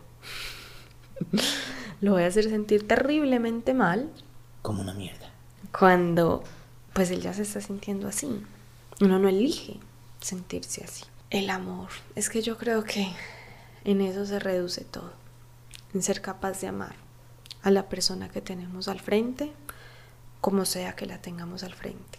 lo 2.00 2.12
voy 2.12 2.22
a 2.22 2.28
hacer 2.28 2.44
sentir 2.44 2.86
terriblemente 2.86 3.74
mal. 3.74 4.10
Como 4.62 4.80
una 4.80 4.94
mierda. 4.94 5.28
Cuando 5.76 6.44
pues 6.92 7.10
él 7.10 7.20
ya 7.20 7.34
se 7.34 7.42
está 7.42 7.60
sintiendo 7.60 8.06
así. 8.06 8.44
Uno 9.00 9.18
no 9.18 9.28
elige 9.28 9.80
sentirse 10.20 10.84
así. 10.84 11.04
El 11.30 11.48
amor. 11.48 11.88
Es 12.14 12.28
que 12.28 12.42
yo 12.42 12.58
creo 12.58 12.84
que 12.84 13.10
en 13.84 14.02
eso 14.02 14.26
se 14.26 14.38
reduce 14.38 14.84
todo. 14.84 15.12
En 15.94 16.02
ser 16.02 16.20
capaz 16.20 16.60
de 16.60 16.68
amar. 16.68 16.94
a 17.62 17.70
la 17.70 17.90
persona 17.90 18.30
que 18.30 18.40
tenemos 18.40 18.88
al 18.88 19.00
frente, 19.00 19.52
como 20.40 20.64
sea 20.64 20.96
que 20.96 21.04
la 21.04 21.20
tengamos 21.20 21.62
al 21.62 21.74
frente. 21.74 22.18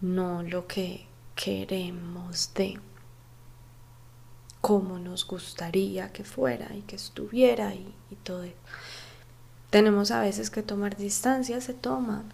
No 0.00 0.42
lo 0.42 0.66
que 0.66 1.06
queremos 1.34 2.54
de 2.54 2.80
cómo 4.62 4.98
nos 4.98 5.26
gustaría 5.26 6.10
que 6.10 6.24
fuera 6.24 6.74
y 6.74 6.80
que 6.82 6.96
estuviera 6.96 7.74
y, 7.74 7.94
y 8.10 8.14
todo. 8.16 8.44
Tenemos 9.68 10.10
a 10.10 10.20
veces 10.20 10.48
que 10.48 10.62
tomar 10.62 10.96
distancia, 10.96 11.60
se 11.60 11.74
toma, 11.74 12.24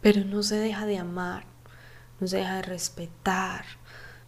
pero 0.00 0.24
no 0.24 0.42
se 0.42 0.56
deja 0.56 0.84
de 0.84 0.98
amar, 0.98 1.46
no 2.20 2.26
se 2.26 2.38
deja 2.38 2.56
de 2.56 2.62
respetar, 2.62 3.64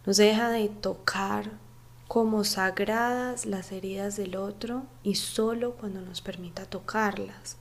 no 0.05 0.13
se 0.13 0.23
deja 0.23 0.49
de 0.49 0.69
tocar 0.69 1.51
como 2.07 2.43
sagradas 2.43 3.45
las 3.45 3.71
heridas 3.71 4.15
del 4.15 4.35
otro 4.35 4.83
y 5.03 5.15
solo 5.15 5.73
cuando 5.73 6.01
nos 6.01 6.21
permita 6.21 6.65
tocarlas. 6.65 7.57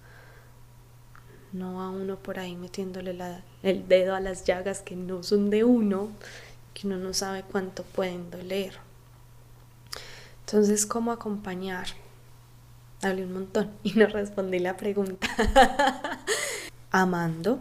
No 1.52 1.82
a 1.82 1.90
uno 1.90 2.16
por 2.16 2.38
ahí 2.38 2.54
metiéndole 2.54 3.16
el 3.62 3.88
dedo 3.88 4.14
a 4.14 4.20
las 4.20 4.44
llagas 4.44 4.82
que 4.82 4.94
no 4.94 5.22
son 5.22 5.50
de 5.50 5.64
uno, 5.64 6.10
que 6.74 6.86
uno 6.86 6.98
no 6.98 7.14
sabe 7.14 7.42
cuánto 7.42 7.82
pueden 7.82 8.30
doler. 8.30 8.74
Entonces, 10.40 10.86
¿cómo 10.86 11.12
acompañar? 11.12 11.88
Hablé 13.02 13.24
un 13.24 13.32
montón 13.32 13.72
y 13.82 13.92
no 13.94 14.06
respondí 14.06 14.58
la 14.58 14.76
pregunta. 14.76 15.28
Amando 16.90 17.60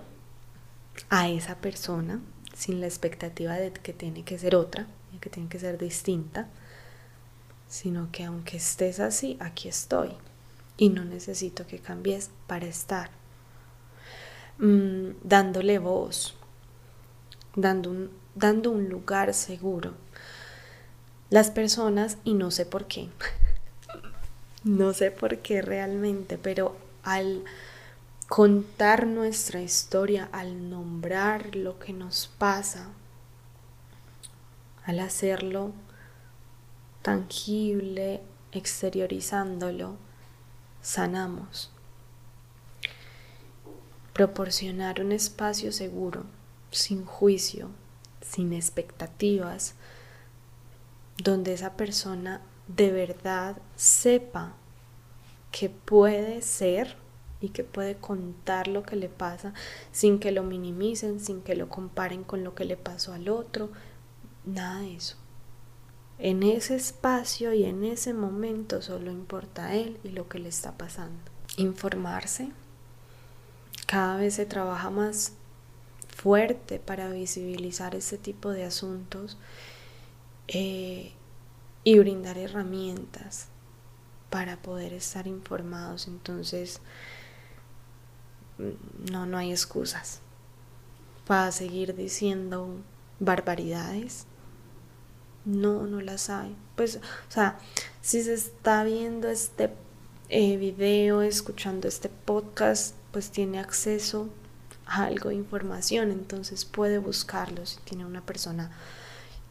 a 1.10 1.30
esa 1.30 1.56
persona 1.56 2.20
sin 2.56 2.82
la 2.82 2.88
expectativa 2.88 3.54
de 3.56 3.72
que 3.72 3.94
tiene 3.94 4.24
que 4.24 4.40
ser 4.40 4.56
otra, 4.56 4.88
que 5.20 5.30
tiene 5.30 5.50
que 5.50 5.60
ser 5.60 5.78
distinta, 5.78 6.48
sino 7.68 8.10
que 8.12 8.24
aunque 8.24 8.58
estés 8.58 9.00
así, 9.00 9.38
aquí 9.40 9.68
estoy 9.68 10.12
y 10.78 10.90
no 10.90 11.06
necesito 11.06 11.66
que 11.68 11.80
cambies 11.80 12.30
para 12.48 12.66
estar. 12.66 13.10
Mm, 14.58 15.12
dándole 15.24 15.80
voz, 15.80 16.36
dando 17.56 17.92
un, 17.92 18.12
dando 18.36 18.72
un 18.72 18.90
lugar 18.90 19.34
seguro. 19.34 19.94
Las 21.30 21.50
personas, 21.52 22.18
y 22.24 22.34
no 22.36 22.52
sé 22.52 22.66
por 22.66 22.86
qué, 22.86 23.10
no 24.64 24.94
sé 24.94 25.12
por 25.12 25.40
qué 25.40 25.62
realmente, 25.62 26.38
pero 26.38 26.78
al 27.04 27.44
contar 28.28 29.06
nuestra 29.06 29.62
historia, 29.62 30.30
al 30.32 30.70
nombrar 30.70 31.56
lo 31.56 31.80
que 31.80 31.94
nos 31.94 32.28
pasa, 32.38 32.90
al 34.86 35.00
hacerlo 35.00 35.74
tangible, 37.02 38.22
exteriorizándolo, 38.52 39.96
sanamos. 40.82 41.72
Proporcionar 44.14 45.02
un 45.02 45.12
espacio 45.12 45.72
seguro, 45.72 46.24
sin 46.72 47.06
juicio, 47.06 47.70
sin 48.22 48.54
expectativas, 48.54 49.76
donde 51.18 51.54
esa 51.54 51.74
persona 51.74 52.42
de 52.68 52.92
verdad 52.92 53.58
sepa 53.76 54.54
que 55.52 55.70
puede 55.70 56.42
ser 56.42 56.98
y 57.42 57.50
que 57.50 57.64
puede 57.64 57.96
contar 57.96 58.68
lo 58.68 58.84
que 58.84 58.96
le 58.96 59.10
pasa 59.10 59.54
sin 59.92 60.20
que 60.20 60.32
lo 60.32 60.44
minimicen, 60.44 61.20
sin 61.20 61.42
que 61.42 61.56
lo 61.56 61.70
comparen 61.70 62.24
con 62.24 62.44
lo 62.44 62.56
que 62.56 62.66
le 62.66 62.78
pasó 62.78 63.14
al 63.14 63.30
otro, 63.30 63.70
nada 64.46 64.82
de 64.82 64.96
eso. 64.96 65.18
En 66.18 66.44
ese 66.44 66.76
espacio 66.76 67.54
y 67.54 67.66
en 67.66 67.84
ese 67.84 68.14
momento 68.14 68.82
solo 68.82 69.12
importa 69.12 69.76
él 69.76 70.00
y 70.04 70.10
lo 70.10 70.30
que 70.30 70.40
le 70.40 70.50
está 70.50 70.78
pasando. 70.78 71.20
Informarse. 71.58 72.52
Cada 73.86 74.18
vez 74.18 74.36
se 74.36 74.46
trabaja 74.46 74.90
más 74.90 75.34
fuerte 76.08 76.80
para 76.80 77.10
visibilizar 77.10 77.96
ese 77.96 78.18
tipo 78.18 78.52
de 78.52 78.64
asuntos 78.64 79.38
eh, 80.48 81.12
y 81.84 82.00
brindar 82.00 82.38
herramientas 82.38 83.48
para 84.30 84.58
poder 84.62 84.94
estar 84.94 85.28
informados. 85.28 86.08
Entonces, 86.08 86.80
no, 89.12 89.26
no 89.26 89.38
hay 89.38 89.52
excusas 89.52 90.20
para 91.26 91.52
seguir 91.52 91.96
diciendo 91.96 92.70
barbaridades 93.20 94.26
no, 95.46 95.86
no 95.86 96.02
las 96.02 96.30
hay. 96.30 96.56
Pues, 96.76 96.98
o 96.98 97.32
sea, 97.32 97.58
si 98.02 98.22
se 98.24 98.34
está 98.34 98.84
viendo 98.84 99.30
este 99.30 99.70
eh, 100.30 100.58
video, 100.58 101.22
escuchando 101.22 101.88
este 101.88 102.10
podcast, 102.10 102.96
pues 103.12 103.30
tiene 103.30 103.60
acceso 103.60 104.30
a 104.86 105.06
algo 105.06 105.30
de 105.30 105.36
información, 105.36 106.12
entonces 106.12 106.66
puede 106.66 106.98
buscarlo 106.98 107.66
si 107.66 107.80
tiene 107.82 108.06
una 108.06 108.22
persona 108.22 108.72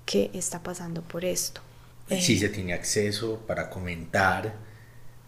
que 0.05 0.31
está 0.35 0.63
pasando 0.63 1.03
por 1.03 1.25
esto. 1.25 1.61
si 2.09 2.39
se 2.39 2.49
tiene 2.51 2.75
acceso 2.75 3.39
para 3.47 3.71
comentar 3.71 4.55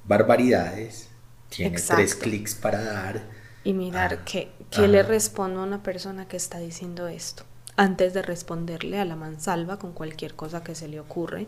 barbaridades, 0.05 1.09
tiene 1.49 1.81
tres 1.81 2.15
clics 2.15 2.55
para 2.55 2.83
dar. 2.83 3.36
Y 3.67 3.73
mirar 3.73 4.25
qué, 4.25 4.51
qué 4.71 4.87
le 4.87 5.03
respondo 5.03 5.61
a 5.61 5.65
una 5.65 5.83
persona 5.83 6.29
que 6.29 6.37
está 6.37 6.59
diciendo 6.59 7.09
esto 7.09 7.45
antes 7.77 8.15
de 8.15 8.23
responderle 8.23 8.99
a 8.99 9.05
la 9.05 9.17
mansalva 9.17 9.79
con 9.79 9.93
cualquier 9.93 10.35
cosa 10.35 10.63
que 10.63 10.75
se 10.75 10.89
le 10.89 11.01
ocurre 11.01 11.47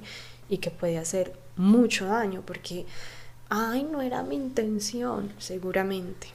y 0.48 0.58
que 0.58 0.70
puede 0.70 0.98
hacer 0.98 1.32
mucho 1.56 2.06
daño 2.06 2.42
porque, 2.44 2.86
ay, 3.48 3.82
no 3.84 4.02
era 4.02 4.22
mi 4.22 4.36
intención, 4.36 5.32
seguramente, 5.38 6.28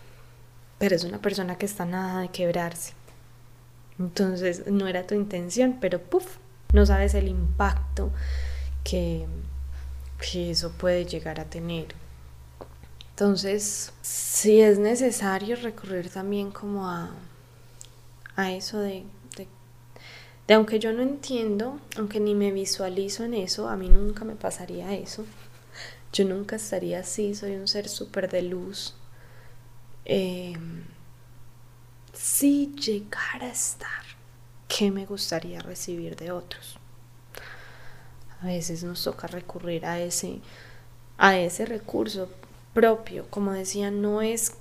pero 0.80 0.96
es 0.96 1.04
una 1.04 1.20
persona 1.20 1.58
que 1.58 1.66
está 1.66 1.86
nada 1.86 2.22
de 2.22 2.30
quebrarse. 2.30 2.94
Entonces, 4.00 4.66
no 4.68 4.88
era 4.88 5.06
tu 5.06 5.14
intención, 5.14 5.78
pero 5.80 6.02
puff, 6.02 6.38
no 6.74 6.86
sabes 6.86 7.14
el 7.14 7.28
impacto 7.28 8.10
que, 8.84 9.28
que 10.20 10.52
eso 10.52 10.72
puede 10.72 11.06
llegar 11.06 11.40
a 11.40 11.46
tener. 11.46 11.88
Entonces, 13.14 13.94
si 14.02 14.62
es 14.62 14.80
necesario 14.80 15.56
recurrir 15.56 16.10
también 16.10 16.52
como 16.52 16.88
a, 16.88 17.12
a 18.36 18.52
eso 18.52 18.80
de 18.80 19.06
de 20.48 20.54
aunque 20.54 20.80
yo 20.80 20.92
no 20.92 21.02
entiendo, 21.02 21.80
aunque 21.98 22.20
ni 22.20 22.36
me 22.36 22.52
visualizo 22.52 23.24
en 23.24 23.34
eso, 23.34 23.70
a 23.70 23.78
mí 23.78 23.90
nunca 23.90 24.26
me 24.26 24.36
pasaría 24.36 24.94
eso. 24.94 25.26
Yo 26.12 26.26
nunca 26.26 26.58
estaría 26.58 27.00
así, 27.00 27.34
soy 27.34 27.56
un 27.56 27.68
ser 27.68 27.88
súper 27.88 28.30
de 28.30 28.42
luz. 28.44 28.94
Eh, 30.06 30.58
si 32.12 32.76
llegara 32.76 33.48
a 33.48 33.52
estar, 33.52 34.04
¿qué 34.68 34.92
me 34.92 35.06
gustaría 35.06 35.60
recibir 35.62 36.16
de 36.18 36.32
otros? 36.32 36.78
A 38.42 38.48
veces 38.48 38.84
nos 38.84 39.02
toca 39.02 39.28
recurrir 39.28 39.86
a 39.86 40.00
ese, 40.02 40.42
a 41.18 41.38
ese 41.38 41.66
recurso 41.66 42.30
propio. 42.74 43.26
Como 43.30 43.52
decía, 43.52 43.92
no 43.92 44.22
es 44.22 44.54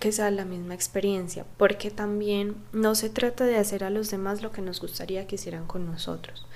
que 0.00 0.12
sea 0.12 0.30
la 0.30 0.44
misma 0.44 0.74
experiencia, 0.74 1.46
porque 1.56 1.90
también 1.90 2.56
no 2.72 2.94
se 2.94 3.10
trata 3.10 3.44
de 3.44 3.56
hacer 3.56 3.84
a 3.84 3.90
los 3.90 4.10
demás 4.10 4.42
lo 4.42 4.50
que 4.52 4.62
nos 4.62 4.80
gustaría 4.80 5.26
que 5.26 5.36
hicieran 5.36 5.66
con 5.66 5.86
nosotros. 5.86 6.46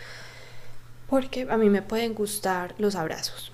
Porque 1.08 1.46
a 1.50 1.56
mí 1.56 1.68
me 1.68 1.82
pueden 1.82 2.14
gustar 2.14 2.74
los 2.78 2.94
abrazos. 2.94 3.52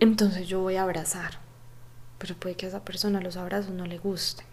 Entonces 0.00 0.48
yo 0.48 0.60
voy 0.60 0.76
a 0.76 0.82
abrazar. 0.82 1.38
Pero 2.18 2.34
puede 2.36 2.56
que 2.56 2.66
a 2.66 2.68
esa 2.68 2.84
persona 2.84 3.20
los 3.20 3.36
abrazos 3.36 3.72
no 3.72 3.86
le 3.86 3.98
gusten. 3.98 4.46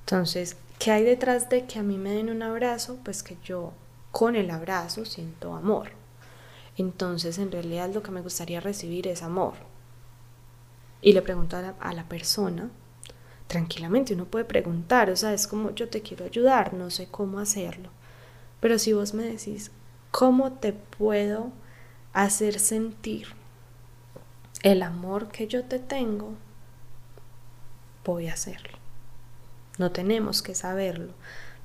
Entonces, 0.00 0.56
¿qué 0.78 0.90
hay 0.90 1.04
detrás 1.04 1.48
de 1.48 1.64
que 1.66 1.78
a 1.78 1.82
mí 1.82 1.96
me 1.96 2.10
den 2.10 2.30
un 2.30 2.42
abrazo? 2.42 2.98
Pues 3.02 3.22
que 3.22 3.38
yo 3.42 3.72
con 4.10 4.36
el 4.36 4.50
abrazo 4.50 5.04
siento 5.04 5.54
amor. 5.54 5.90
Entonces, 6.76 7.38
en 7.38 7.50
realidad 7.50 7.90
lo 7.92 8.02
que 8.02 8.10
me 8.10 8.20
gustaría 8.20 8.60
recibir 8.60 9.08
es 9.08 9.22
amor. 9.22 9.54
Y 11.04 11.12
le 11.12 11.20
pregunto 11.20 11.58
a 11.58 11.60
la, 11.60 11.74
a 11.80 11.92
la 11.92 12.04
persona 12.08 12.70
tranquilamente 13.46 14.14
uno 14.14 14.24
puede 14.24 14.46
preguntar, 14.46 15.10
o 15.10 15.16
sea, 15.16 15.34
es 15.34 15.46
como 15.46 15.74
yo 15.74 15.90
te 15.90 16.00
quiero 16.00 16.24
ayudar, 16.24 16.72
no 16.72 16.88
sé 16.88 17.08
cómo 17.10 17.38
hacerlo. 17.38 17.90
Pero 18.58 18.78
si 18.78 18.94
vos 18.94 19.12
me 19.12 19.24
decís, 19.24 19.70
¿cómo 20.10 20.52
te 20.52 20.72
puedo 20.72 21.52
hacer 22.14 22.58
sentir 22.58 23.28
el 24.62 24.82
amor 24.82 25.28
que 25.28 25.46
yo 25.46 25.64
te 25.64 25.78
tengo? 25.78 26.32
Voy 28.02 28.28
a 28.28 28.32
hacerlo. 28.32 28.78
No 29.76 29.92
tenemos 29.92 30.40
que 30.40 30.54
saberlo. 30.54 31.12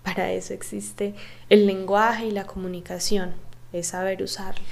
Para 0.03 0.33
eso 0.33 0.53
existe 0.53 1.15
el 1.47 1.65
lenguaje 1.65 2.25
y 2.25 2.31
la 2.31 2.43
comunicación, 2.43 3.35
es 3.71 3.87
saber 3.87 4.21
usarlo. 4.21 4.65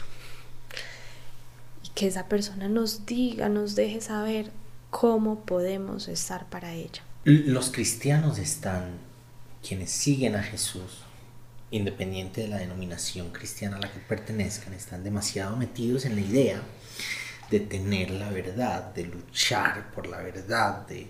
Que 1.98 2.06
esa 2.06 2.28
persona 2.30 2.68
nos 2.68 3.08
diga, 3.08 3.50
nos 3.50 3.74
deje 3.74 4.02
saber 4.02 4.52
cómo 4.92 5.46
podemos 5.46 6.08
estar 6.08 6.48
para 6.48 6.76
ella. 6.76 7.02
Los 7.24 7.72
cristianos 7.72 8.38
están, 8.38 9.00
quienes 9.68 9.90
siguen 9.90 10.36
a 10.36 10.44
Jesús, 10.44 11.06
independiente 11.72 12.42
de 12.42 12.50
la 12.50 12.58
denominación 12.58 13.32
cristiana 13.32 13.78
a 13.78 13.80
la 13.80 13.92
que 13.92 13.98
pertenezcan, 13.98 14.76
están 14.76 15.04
demasiado 15.04 15.58
metidos 15.58 16.06
en 16.06 16.14
la 16.14 16.22
idea 16.22 16.62
de 17.50 17.62
tener 17.62 18.12
la 18.12 18.30
verdad, 18.30 18.94
de 18.94 19.06
luchar 19.06 19.92
por 19.92 20.06
la 20.06 20.20
verdad, 20.20 20.86
de 20.86 21.08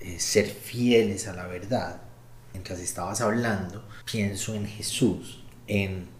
eh, 0.00 0.18
ser 0.18 0.46
fieles 0.46 1.28
a 1.28 1.34
la 1.34 1.46
verdad. 1.46 2.02
Mientras 2.52 2.80
estabas 2.80 3.20
hablando, 3.20 3.86
pienso 4.04 4.56
en 4.56 4.66
Jesús, 4.66 5.44
en 5.68 6.15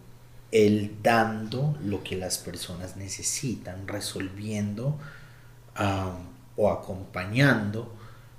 Él 0.51 0.97
dando 1.03 1.77
lo 1.83 2.03
que 2.03 2.15
las 2.15 2.37
personas 2.37 2.95
necesitan, 2.95 3.87
resolviendo 3.87 4.97
o 6.55 6.71
acompañando 6.71 7.93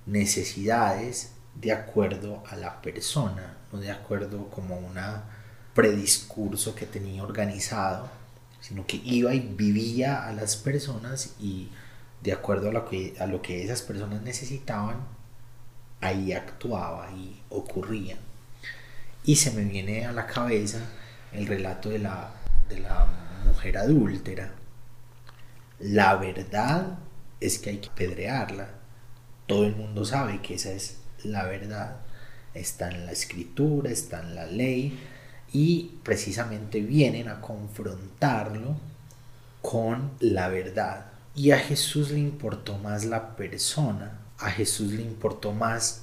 necesidades 0.07 1.33
de 1.55 1.73
acuerdo 1.73 2.43
a 2.49 2.57
la 2.57 2.81
persona, 2.81 3.57
no 3.73 3.79
de 3.79 3.91
acuerdo 3.91 4.49
como 4.49 4.77
una 4.79 5.25
prediscurso 5.75 6.75
que 6.75 6.87
tenía 6.87 7.23
organizado, 7.23 8.09
sino 8.61 8.87
que 8.87 9.01
iba 9.05 9.35
y 9.35 9.41
vivía 9.41 10.27
a 10.27 10.33
las 10.33 10.57
personas 10.57 11.35
y 11.39 11.69
de 12.23 12.33
acuerdo 12.33 12.71
a 12.71 12.73
lo 12.73 12.89
que, 12.89 13.15
a 13.21 13.27
lo 13.27 13.43
que 13.43 13.63
esas 13.63 13.83
personas 13.83 14.23
necesitaban, 14.23 14.97
ahí 16.01 16.33
actuaba 16.33 17.11
y 17.13 17.41
ocurría. 17.51 18.17
Y 19.25 19.37
se 19.37 19.53
me 19.53 19.63
viene 19.63 20.07
a 20.07 20.13
la 20.13 20.27
cabeza 20.27 20.81
el 21.33 21.47
relato 21.47 21.91
de 21.91 21.99
la, 21.99 22.31
de 22.69 22.81
la 22.81 23.07
mujer 23.47 23.79
adúltera. 23.79 24.53
La 25.81 26.17
verdad 26.17 26.99
es 27.41 27.59
que 27.59 27.71
hay 27.71 27.79
que 27.79 27.91
pedrearla. 27.91 28.69
Todo 29.47 29.65
el 29.65 29.77
mundo 29.77 30.05
sabe 30.05 30.41
que 30.43 30.55
esa 30.55 30.73
es 30.73 30.99
la 31.25 31.45
verdad. 31.45 31.97
Está 32.55 32.91
en 32.91 33.07
la 33.07 33.13
escritura, 33.13 33.91
está 33.91 34.21
en 34.21 34.35
la 34.35 34.47
ley 34.47 34.99
y 35.53 35.99
precisamente 36.03 36.81
vienen 36.81 37.29
a 37.29 37.41
confrontarlo 37.41 38.77
con 39.63 40.13
la 40.21 40.49
verdad. 40.49 41.07
Y 41.35 41.53
a 41.53 41.59
Jesús 41.59 42.11
le 42.11 42.19
importó 42.19 42.79
más 42.79 43.05
la 43.05 43.37
persona, 43.37 44.19
a 44.39 44.51
Jesús 44.51 44.93
le 44.93 45.03
importó 45.03 45.53
más 45.53 46.03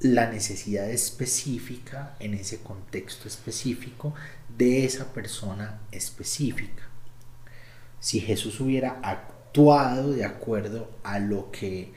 la 0.00 0.30
necesidad 0.30 0.88
específica 0.88 2.14
en 2.20 2.34
ese 2.34 2.60
contexto 2.60 3.26
específico 3.26 4.14
de 4.56 4.84
esa 4.84 5.12
persona 5.12 5.80
específica. 5.90 6.84
Si 7.98 8.20
Jesús 8.20 8.60
hubiera 8.60 9.00
actuado 9.02 10.12
de 10.12 10.24
acuerdo 10.24 10.90
a 11.02 11.18
lo 11.18 11.50
que 11.50 11.92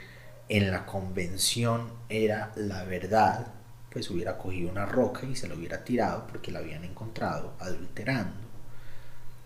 en 0.50 0.72
la 0.72 0.86
convención 0.86 1.92
era 2.10 2.52
la 2.56 2.84
verdad, 2.86 3.54
pues 3.92 4.10
hubiera 4.10 4.38
cogido 4.38 4.72
una 4.72 4.86
roca 4.86 5.28
y 5.28 5.36
se 5.36 5.48
la 5.48 5.56
hubiera 5.56 5.84
tirado 5.84 6.26
porque 6.28 6.52
la 6.52 6.60
habían 6.60 6.84
encontrado 6.84 7.54
adulterando. 7.60 8.40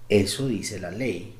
Eso 0.07 0.47
dice 0.47 0.79
la 0.79 0.91
ley. 0.91 1.37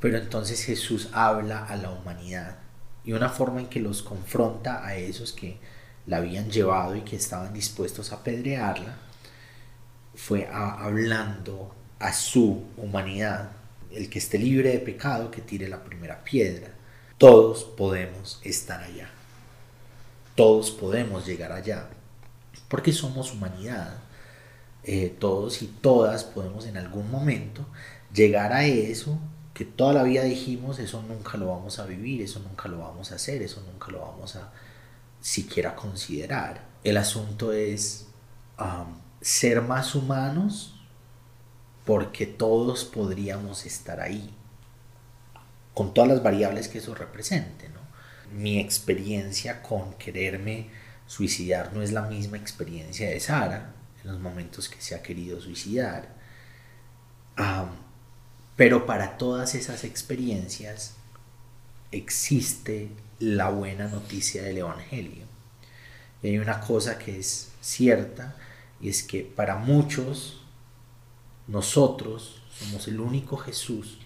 Pero 0.00 0.18
entonces 0.18 0.64
Jesús 0.64 1.10
habla 1.12 1.64
a 1.66 1.76
la 1.76 1.90
humanidad 1.90 2.59
y 3.10 3.12
una 3.12 3.28
forma 3.28 3.58
en 3.58 3.66
que 3.66 3.80
los 3.80 4.02
confronta 4.02 4.86
a 4.86 4.94
esos 4.94 5.32
que 5.32 5.56
la 6.06 6.18
habían 6.18 6.48
llevado 6.48 6.94
y 6.94 7.00
que 7.00 7.16
estaban 7.16 7.52
dispuestos 7.52 8.12
a 8.12 8.16
apedrearla 8.16 8.98
fue 10.14 10.46
hablando 10.46 11.74
a 11.98 12.12
su 12.12 12.66
humanidad. 12.76 13.50
El 13.90 14.08
que 14.08 14.20
esté 14.20 14.38
libre 14.38 14.70
de 14.70 14.78
pecado, 14.78 15.28
que 15.28 15.40
tire 15.40 15.68
la 15.68 15.82
primera 15.82 16.22
piedra. 16.22 16.68
Todos 17.18 17.64
podemos 17.64 18.40
estar 18.44 18.80
allá. 18.80 19.10
Todos 20.36 20.70
podemos 20.70 21.26
llegar 21.26 21.50
allá. 21.50 21.88
Porque 22.68 22.92
somos 22.92 23.32
humanidad. 23.32 23.98
Eh, 24.84 25.16
todos 25.18 25.62
y 25.62 25.66
todas 25.66 26.22
podemos 26.22 26.64
en 26.64 26.76
algún 26.76 27.10
momento 27.10 27.66
llegar 28.14 28.52
a 28.52 28.64
eso 28.66 29.18
que 29.60 29.66
toda 29.66 29.92
la 29.92 30.04
vida 30.04 30.22
dijimos, 30.22 30.78
eso 30.78 31.04
nunca 31.06 31.36
lo 31.36 31.48
vamos 31.48 31.78
a 31.80 31.84
vivir, 31.84 32.22
eso 32.22 32.40
nunca 32.40 32.66
lo 32.66 32.78
vamos 32.78 33.12
a 33.12 33.16
hacer, 33.16 33.42
eso 33.42 33.62
nunca 33.70 33.92
lo 33.92 34.00
vamos 34.00 34.34
a 34.36 34.50
siquiera 35.20 35.76
considerar. 35.76 36.64
El 36.82 36.96
asunto 36.96 37.52
es 37.52 38.06
ser 39.20 39.60
más 39.60 39.94
humanos 39.94 40.80
porque 41.84 42.24
todos 42.24 42.86
podríamos 42.86 43.66
estar 43.66 44.00
ahí, 44.00 44.34
con 45.74 45.92
todas 45.92 46.08
las 46.08 46.22
variables 46.22 46.68
que 46.68 46.78
eso 46.78 46.94
represente. 46.94 47.68
¿no? 47.68 47.80
Mi 48.34 48.60
experiencia 48.60 49.60
con 49.60 49.92
quererme 49.98 50.70
suicidar 51.06 51.74
no 51.74 51.82
es 51.82 51.92
la 51.92 52.06
misma 52.06 52.38
experiencia 52.38 53.10
de 53.10 53.20
Sara 53.20 53.74
en 54.02 54.10
los 54.10 54.20
momentos 54.20 54.70
que 54.70 54.80
se 54.80 54.94
ha 54.94 55.02
querido 55.02 55.38
suicidar. 55.38 56.14
Pero 58.60 58.84
para 58.84 59.16
todas 59.16 59.54
esas 59.54 59.84
experiencias 59.84 60.92
existe 61.92 62.90
la 63.18 63.48
buena 63.48 63.88
noticia 63.88 64.42
del 64.42 64.58
Evangelio. 64.58 65.24
Y 66.22 66.26
hay 66.26 66.38
una 66.38 66.60
cosa 66.60 66.98
que 66.98 67.18
es 67.18 67.52
cierta 67.62 68.36
y 68.78 68.90
es 68.90 69.02
que 69.02 69.22
para 69.22 69.56
muchos 69.56 70.42
nosotros 71.46 72.42
somos 72.52 72.86
el 72.86 73.00
único 73.00 73.38
Jesús 73.38 73.96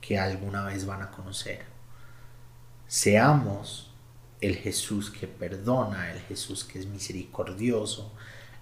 que 0.00 0.16
alguna 0.16 0.62
vez 0.62 0.86
van 0.86 1.02
a 1.02 1.10
conocer. 1.10 1.64
Seamos 2.86 3.90
el 4.40 4.58
Jesús 4.58 5.10
que 5.10 5.26
perdona, 5.26 6.12
el 6.12 6.20
Jesús 6.20 6.62
que 6.62 6.78
es 6.78 6.86
misericordioso, 6.86 8.12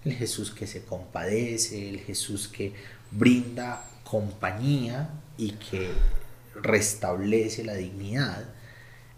el 0.03 0.13
Jesús 0.13 0.49
que 0.49 0.65
se 0.65 0.83
compadece, 0.83 1.89
el 1.89 1.99
Jesús 1.99 2.47
que 2.47 2.73
brinda 3.11 3.83
compañía 4.09 5.09
y 5.37 5.51
que 5.51 5.91
restablece 6.55 7.63
la 7.63 7.73
dignidad 7.73 8.45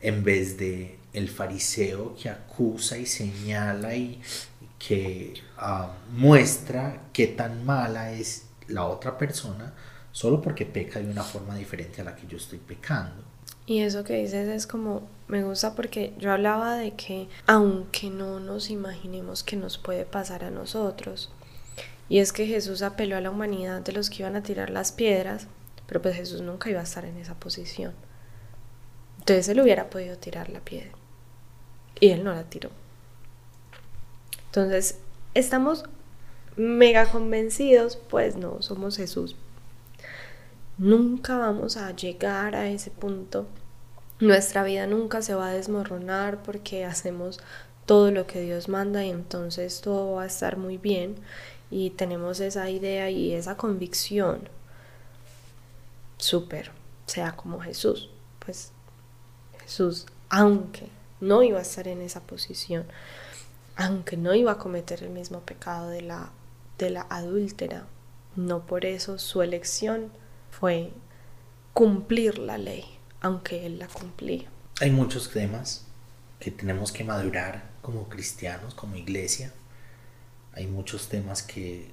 en 0.02 0.24
vez 0.24 0.58
de 0.58 0.98
el 1.14 1.30
fariseo 1.30 2.16
que 2.16 2.30
acusa 2.30 2.98
y 2.98 3.06
señala 3.06 3.96
y 3.96 4.22
que 4.78 5.34
ah, 5.58 5.94
muestra 6.12 7.04
qué 7.14 7.28
tan 7.28 7.66
mala 7.66 8.12
es 8.12 8.46
la 8.68 8.86
otra 8.86 9.18
persona 9.18 9.74
solo 10.12 10.42
porque 10.42 10.66
peca 10.66 11.00
de 11.00 11.10
una 11.10 11.24
forma 11.24 11.56
diferente 11.56 12.02
a 12.02 12.06
la 12.06 12.16
que 12.16 12.28
yo 12.28 12.38
estoy 12.38 12.60
pecando. 12.60 13.24
Y 13.66 13.82
eso 13.82 14.04
que 14.04 14.16
dices 14.16 14.48
es 14.48 14.66
como, 14.66 15.08
me 15.28 15.44
gusta 15.44 15.76
porque 15.76 16.14
yo 16.18 16.32
hablaba 16.32 16.76
de 16.76 16.96
que 16.96 17.28
aunque 17.46 18.10
no 18.10 18.40
nos 18.40 18.72
imaginemos 18.72 19.44
que 19.44 19.56
nos 19.56 19.78
puede 19.78 20.06
pasar 20.06 20.44
a 20.44 20.50
nosotros, 20.50 21.32
y 22.10 22.20
es 22.20 22.34
que 22.34 22.48
Jesús 22.48 22.82
apeló 22.82 23.16
a 23.16 23.22
la 23.22 23.30
humanidad 23.30 23.82
de 23.82 23.94
los 23.94 24.10
que 24.10 24.24
iban 24.24 24.36
a 24.36 24.42
tirar 24.42 24.72
las 24.72 24.92
piedras, 24.92 25.48
pero 25.86 26.02
pues 26.02 26.16
Jesús 26.16 26.42
nunca 26.42 26.70
iba 26.70 26.80
a 26.80 26.84
estar 26.84 27.06
en 27.06 27.18
esa 27.18 27.36
posición. 27.36 27.94
Entonces 29.20 29.48
él 29.48 29.62
hubiera 29.62 29.92
podido 29.92 30.18
tirar 30.18 30.50
la 30.50 30.60
piedra. 30.60 30.90
Y 32.00 32.10
él 32.10 32.24
no 32.24 32.34
la 32.34 32.44
tiró. 32.44 32.72
Entonces, 34.48 34.98
estamos 35.36 35.86
mega 36.56 37.06
convencidos, 37.06 37.96
pues 37.96 38.36
no 38.36 38.62
somos 38.64 38.98
Jesús. 38.98 39.36
Nunca 40.80 41.38
vamos 41.38 41.78
a 41.78 41.96
llegar 41.96 42.56
a 42.56 42.70
ese 42.70 42.90
punto. 42.90 43.46
Nuestra 44.20 44.64
vida 44.64 44.88
nunca 44.88 45.22
se 45.22 45.36
va 45.36 45.50
a 45.50 45.54
desmoronar 45.54 46.42
porque 46.42 46.86
hacemos 46.86 47.40
todo 47.86 48.10
lo 48.12 48.26
que 48.26 48.42
Dios 48.42 48.68
manda 48.68 49.06
y 49.06 49.10
entonces 49.10 49.82
todo 49.82 50.16
va 50.16 50.24
a 50.24 50.28
estar 50.28 50.58
muy 50.58 50.78
bien 50.78 51.16
y 51.72 51.92
tenemos 51.92 52.40
esa 52.40 52.70
idea 52.70 53.10
y 53.10 53.34
esa 53.34 53.58
convicción. 53.58 54.50
Súper, 56.18 56.72
sea 57.06 57.36
como 57.36 57.60
Jesús. 57.62 58.10
Pues 58.40 58.72
Jesús, 59.62 60.06
aunque 60.30 60.90
no 61.22 61.44
iba 61.44 61.60
a 61.60 61.64
estar 61.64 61.88
en 61.88 62.02
esa 62.02 62.22
posición, 62.22 62.86
aunque 63.76 64.18
no 64.18 64.34
iba 64.34 64.54
a 64.54 64.58
cometer 64.58 65.04
el 65.04 65.10
mismo 65.10 65.42
pecado 65.42 65.90
de 65.90 66.02
la 66.02 66.32
de 66.80 66.90
la 66.90 67.06
adúltera. 67.10 67.86
No 68.36 68.66
por 68.66 68.86
eso 68.86 69.20
su 69.20 69.44
elección 69.44 70.12
fue 70.50 70.92
cumplir 71.74 72.40
la 72.40 72.58
ley, 72.58 72.86
aunque 73.22 73.66
él 73.66 73.78
la 73.78 73.88
cumplía. 73.88 74.50
Hay 74.82 74.90
muchos 74.90 75.30
temas 75.30 75.86
que 76.40 76.50
tenemos 76.50 76.92
que 76.92 77.04
madurar 77.04 77.70
como 77.82 78.08
cristianos, 78.10 78.74
como 78.74 78.96
iglesia. 78.96 79.54
Hay 80.54 80.68
muchos 80.68 81.08
temas 81.10 81.44
que 81.44 81.92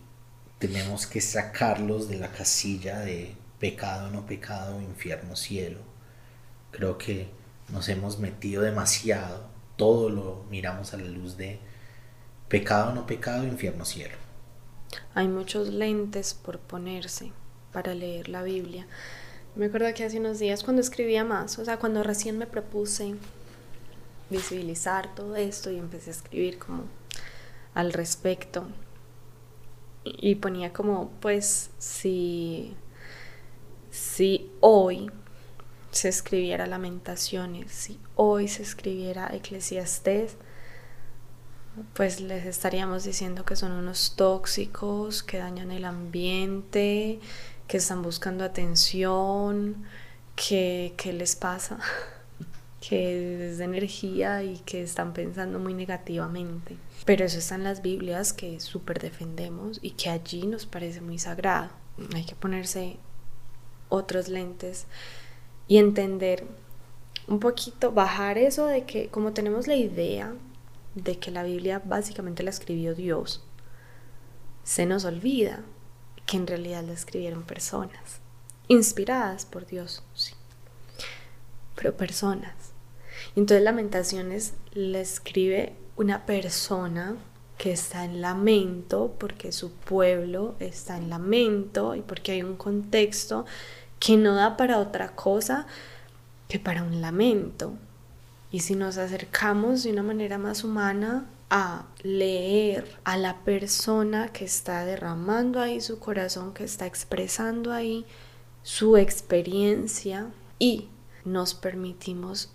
tenemos 0.59 1.07
que 1.07 1.21
sacarlos 1.21 2.09
de 2.09 2.19
la 2.19 2.33
casilla 2.33 3.01
de 3.01 3.35
pecado, 3.59 4.11
no 4.11 4.27
pecado, 4.27 4.81
infierno, 4.81 5.37
cielo. 5.37 5.81
Creo 6.71 6.99
que 6.99 7.29
nos 7.69 7.88
hemos 7.88 8.19
metido 8.19 8.62
demasiado, 8.62 9.47
todo 9.77 10.09
lo 10.09 10.45
miramos 10.51 10.95
a 10.95 10.97
la 10.97 11.05
luz 11.05 11.37
de 11.37 11.59
pecado, 12.49 12.95
no 12.95 13.07
pecado, 13.07 13.45
infierno, 13.45 13.85
cielo. 13.85 14.16
Hay 15.14 15.29
muchos 15.29 15.69
lentes 15.69 16.35
por 16.35 16.59
ponerse 16.59 17.33
para 17.73 17.95
leer 17.95 18.29
la 18.29 18.42
Biblia. 18.42 18.87
Me 19.55 19.66
acuerdo 19.66 19.92
que 19.95 20.05
hace 20.05 20.21
unos 20.21 20.38
días 20.38 20.62
cuando 20.62 20.83
escribía 20.83 21.25
más, 21.25 21.59
o 21.59 21.64
sea, 21.64 21.79
cuando 21.79 22.03
recién 22.03 22.38
me 22.38 22.47
propuse 22.47 23.14
visibilizar 24.31 25.14
todo 25.14 25.37
esto 25.37 25.71
y 25.71 25.79
empecé 25.79 26.11
a 26.11 26.14
escribir 26.14 26.59
como 26.59 26.85
al 27.77 27.93
respecto 27.93 28.67
y 30.03 30.37
ponía 30.37 30.73
como 30.73 31.11
pues 31.21 31.71
si 31.79 32.75
si 33.91 34.51
hoy 34.61 35.11
se 35.91 36.09
escribiera 36.09 36.67
Lamentaciones, 36.67 37.73
si 37.73 37.99
hoy 38.15 38.49
se 38.49 38.62
escribiera 38.62 39.31
Eclesiastés, 39.33 40.37
pues 41.95 42.21
les 42.21 42.47
estaríamos 42.47 43.05
diciendo 43.05 43.45
que 43.45 43.57
son 43.57 43.73
unos 43.73 44.15
tóxicos, 44.17 45.23
que 45.23 45.39
dañan 45.39 45.71
el 45.71 45.85
ambiente, 45.85 47.21
que 47.67 47.77
están 47.79 48.03
buscando 48.03 48.45
atención, 48.45 49.85
que, 50.35 50.95
les 51.12 51.37
pasa, 51.37 51.79
que 52.87 53.51
es 53.51 53.59
de 53.59 53.65
energía 53.65 54.43
y 54.43 54.59
que 54.59 54.83
están 54.83 55.12
pensando 55.12 55.59
muy 55.59 55.75
negativamente. 55.75 56.77
Pero 57.07 57.25
eso 57.25 57.38
está 57.38 57.55
en 57.55 57.64
las 57.64 57.81
Biblias 57.81 58.35
que 58.35 58.61
súper 58.61 58.99
defendemos 58.99 59.79
y 59.81 59.92
que 59.92 60.11
allí 60.11 60.47
nos 60.47 60.66
parece 60.66 61.01
muy 61.01 61.19
sagrado. 61.19 61.71
Hay 62.14 62.25
que 62.25 62.35
ponerse 62.35 62.99
otros 63.88 64.29
lentes 64.29 64.87
y 65.69 65.79
entender 65.79 66.45
un 67.29 67.40
poquito, 67.40 67.92
bajar 67.92 68.38
eso 68.38 68.66
de 68.66 68.85
que 68.85 69.09
como 69.09 69.33
tenemos 69.33 69.66
la 69.66 69.77
idea 69.77 70.35
de 70.95 71.19
que 71.19 71.31
la 71.31 71.42
Biblia 71.42 71.83
básicamente 71.85 72.42
la 72.42 72.51
escribió 72.51 72.95
Dios, 72.95 73.42
se 74.64 74.87
nos 74.87 75.05
olvida 75.05 75.62
que 76.27 76.37
en 76.37 76.47
realidad 76.47 76.85
la 76.85 76.92
escribieron 76.92 77.45
personas, 77.45 78.21
inspiradas 78.69 79.47
por 79.47 79.66
Dios, 79.66 80.03
sí, 80.14 80.35
pero 81.75 81.97
personas. 81.97 82.55
Entonces 83.35 83.62
Lamentaciones 83.62 84.55
la 84.73 85.01
escribe 85.01 85.77
una 85.97 86.27
persona 86.27 87.17
que 87.59 87.73
está 87.73 88.05
en 88.05 88.21
lamento 88.21 89.15
porque 89.19 89.51
su 89.51 89.73
pueblo 89.73 90.55
está 90.61 90.99
en 90.99 91.09
lamento 91.09 91.95
y 91.95 92.03
porque 92.03 92.33
hay 92.33 92.43
un 92.43 92.57
contexto 92.57 93.47
que 93.99 94.17
no 94.17 94.35
da 94.35 94.57
para 94.57 94.79
otra 94.79 95.15
cosa 95.15 95.67
que 96.49 96.59
para 96.59 96.83
un 96.83 97.01
lamento. 97.01 97.73
Y 98.53 98.61
si 98.61 98.75
nos 98.75 98.99
acercamos 98.99 99.83
de 99.83 99.93
una 99.93 100.03
manera 100.03 100.39
más 100.39 100.65
humana 100.65 101.27
a 101.49 101.87
leer 102.03 102.99
a 103.05 103.17
la 103.17 103.39
persona 103.45 104.29
que 104.29 104.45
está 104.45 104.85
derramando 104.85 105.61
ahí 105.61 105.81
su 105.81 105.99
corazón, 105.99 106.53
que 106.53 106.65
está 106.65 106.87
expresando 106.87 107.73
ahí 107.73 108.05
su 108.63 108.97
experiencia 108.97 110.31
y 110.59 110.89
nos 111.25 111.55
permitimos 111.55 112.51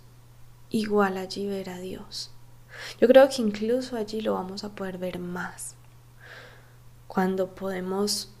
igual 0.70 1.16
allí 1.16 1.46
ver 1.46 1.70
a 1.70 1.78
Dios. 1.78 2.30
Yo 3.00 3.08
creo 3.08 3.28
que 3.28 3.42
incluso 3.42 3.96
allí 3.96 4.20
lo 4.20 4.34
vamos 4.34 4.64
a 4.64 4.70
poder 4.70 4.98
ver 4.98 5.18
más. 5.18 5.74
Cuando 7.06 7.54
podemos 7.54 8.32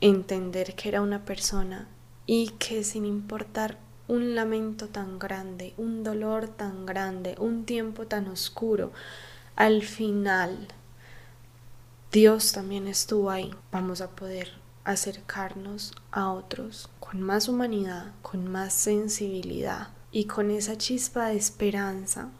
entender 0.00 0.74
que 0.74 0.88
era 0.88 1.00
una 1.00 1.24
persona 1.24 1.88
y 2.26 2.48
que 2.58 2.84
sin 2.84 3.04
importar 3.06 3.78
un 4.08 4.34
lamento 4.34 4.88
tan 4.88 5.18
grande, 5.18 5.74
un 5.76 6.04
dolor 6.04 6.48
tan 6.48 6.86
grande, 6.86 7.34
un 7.38 7.64
tiempo 7.64 8.06
tan 8.06 8.28
oscuro, 8.28 8.92
al 9.56 9.82
final 9.82 10.68
Dios 12.12 12.52
también 12.52 12.86
estuvo 12.86 13.30
ahí. 13.30 13.52
Vamos 13.72 14.00
a 14.00 14.10
poder 14.10 14.50
acercarnos 14.84 15.92
a 16.12 16.30
otros 16.30 16.88
con 17.00 17.20
más 17.20 17.48
humanidad, 17.48 18.12
con 18.22 18.46
más 18.46 18.72
sensibilidad 18.72 19.88
y 20.12 20.26
con 20.26 20.50
esa 20.50 20.78
chispa 20.78 21.26
de 21.26 21.36
esperanza 21.36 22.30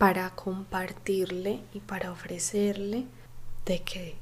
para 0.00 0.30
compartirle 0.30 1.62
y 1.74 1.80
para 1.80 2.10
ofrecerle 2.10 3.04
de 3.66 3.82
que 3.82 4.16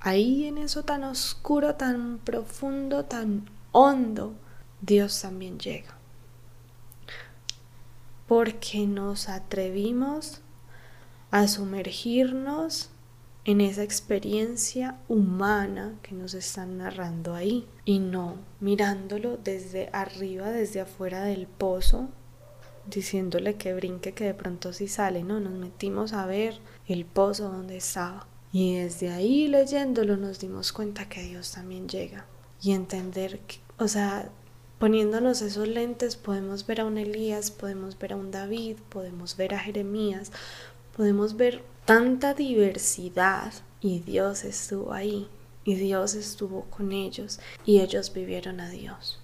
ahí 0.00 0.44
en 0.44 0.58
eso 0.58 0.82
tan 0.82 1.02
oscuro, 1.02 1.76
tan 1.76 2.18
profundo, 2.18 3.06
tan 3.06 3.48
hondo, 3.72 4.34
Dios 4.82 5.22
también 5.22 5.58
llega. 5.58 5.96
Porque 8.28 8.86
nos 8.86 9.30
atrevimos 9.30 10.42
a 11.30 11.48
sumergirnos 11.48 12.90
en 13.46 13.62
esa 13.62 13.84
experiencia 13.84 14.98
humana 15.08 15.94
que 16.02 16.14
nos 16.14 16.34
están 16.34 16.76
narrando 16.76 17.34
ahí 17.34 17.66
y 17.86 17.98
no 17.98 18.36
mirándolo 18.60 19.38
desde 19.38 19.88
arriba, 19.94 20.50
desde 20.50 20.82
afuera 20.82 21.24
del 21.24 21.46
pozo, 21.46 22.10
diciéndole 22.86 23.56
que 23.56 23.74
brinque, 23.74 24.12
que 24.12 24.24
de 24.24 24.34
pronto 24.34 24.72
sí 24.72 24.88
sale, 24.88 25.22
no, 25.22 25.40
nos 25.40 25.52
metimos 25.52 26.12
a 26.12 26.26
ver 26.26 26.58
el 26.86 27.04
pozo 27.04 27.50
donde 27.50 27.76
estaba. 27.76 28.26
Y 28.52 28.76
desde 28.76 29.10
ahí 29.10 29.48
leyéndolo 29.48 30.16
nos 30.16 30.38
dimos 30.38 30.72
cuenta 30.72 31.08
que 31.08 31.22
Dios 31.22 31.52
también 31.52 31.88
llega. 31.88 32.26
Y 32.60 32.72
entender 32.72 33.40
que 33.40 33.62
o 33.82 33.88
sea, 33.88 34.30
poniéndonos 34.78 35.42
esos 35.42 35.66
lentes 35.66 36.14
podemos 36.14 36.66
ver 36.66 36.82
a 36.82 36.84
un 36.84 36.98
Elías, 36.98 37.50
podemos 37.50 37.98
ver 37.98 38.12
a 38.12 38.16
un 38.16 38.30
David, 38.30 38.76
podemos 38.90 39.36
ver 39.36 39.54
a 39.54 39.58
Jeremías, 39.58 40.30
podemos 40.96 41.36
ver 41.36 41.64
tanta 41.84 42.32
diversidad 42.32 43.52
y 43.80 43.98
Dios 43.98 44.44
estuvo 44.44 44.92
ahí 44.92 45.28
y 45.64 45.74
Dios 45.74 46.14
estuvo 46.14 46.62
con 46.66 46.92
ellos 46.92 47.40
y 47.64 47.80
ellos 47.80 48.12
vivieron 48.12 48.60
a 48.60 48.70
Dios. 48.70 49.18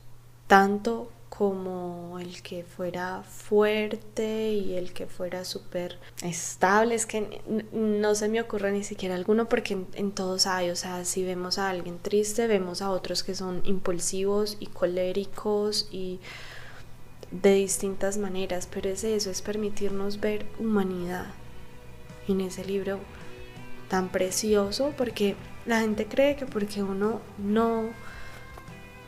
Tanto 0.49 1.12
como 1.38 2.18
el 2.18 2.42
que 2.42 2.64
fuera 2.64 3.22
fuerte 3.22 4.55
y 4.55 4.74
el 4.74 4.92
que 4.92 5.07
fuera 5.07 5.44
súper 5.44 5.96
estable. 6.24 6.96
Es 6.96 7.07
que 7.07 7.40
no 7.72 8.16
se 8.16 8.29
me 8.29 8.40
ocurre 8.40 8.72
ni 8.72 8.83
siquiera 8.83 9.14
alguno 9.14 9.48
porque 9.48 9.79
en, 9.92 10.11
todos 10.11 10.48
hay, 10.48 10.70
o 10.70 10.74
sea, 10.74 11.05
si 11.05 11.22
vemos 11.22 11.61
a 11.61 11.70
alguien 11.70 12.01
triste, 12.01 12.48
vemos 12.48 12.83
a 12.83 12.90
otros 12.90 13.22
que 13.22 13.37
son 13.37 13.61
impulsivos 13.62 14.57
y 14.59 14.66
coléricos 14.66 15.88
y 15.92 16.18
de 17.31 17.55
distintas 17.55 18.18
maneras, 18.18 18.68
pero 18.68 18.88
es 18.88 19.05
eso, 19.05 19.31
es 19.31 19.40
permitirnos 19.40 20.18
ver 20.18 20.44
humanidad 20.59 21.27
en 22.27 22.40
ese 22.40 22.64
libro 22.64 22.98
tan 23.88 24.09
precioso 24.09 24.92
porque 24.98 25.37
la 25.66 25.83
gente 25.83 26.07
cree 26.07 26.35
que 26.35 26.46
porque 26.46 26.83
uno 26.83 27.20
no 27.38 27.90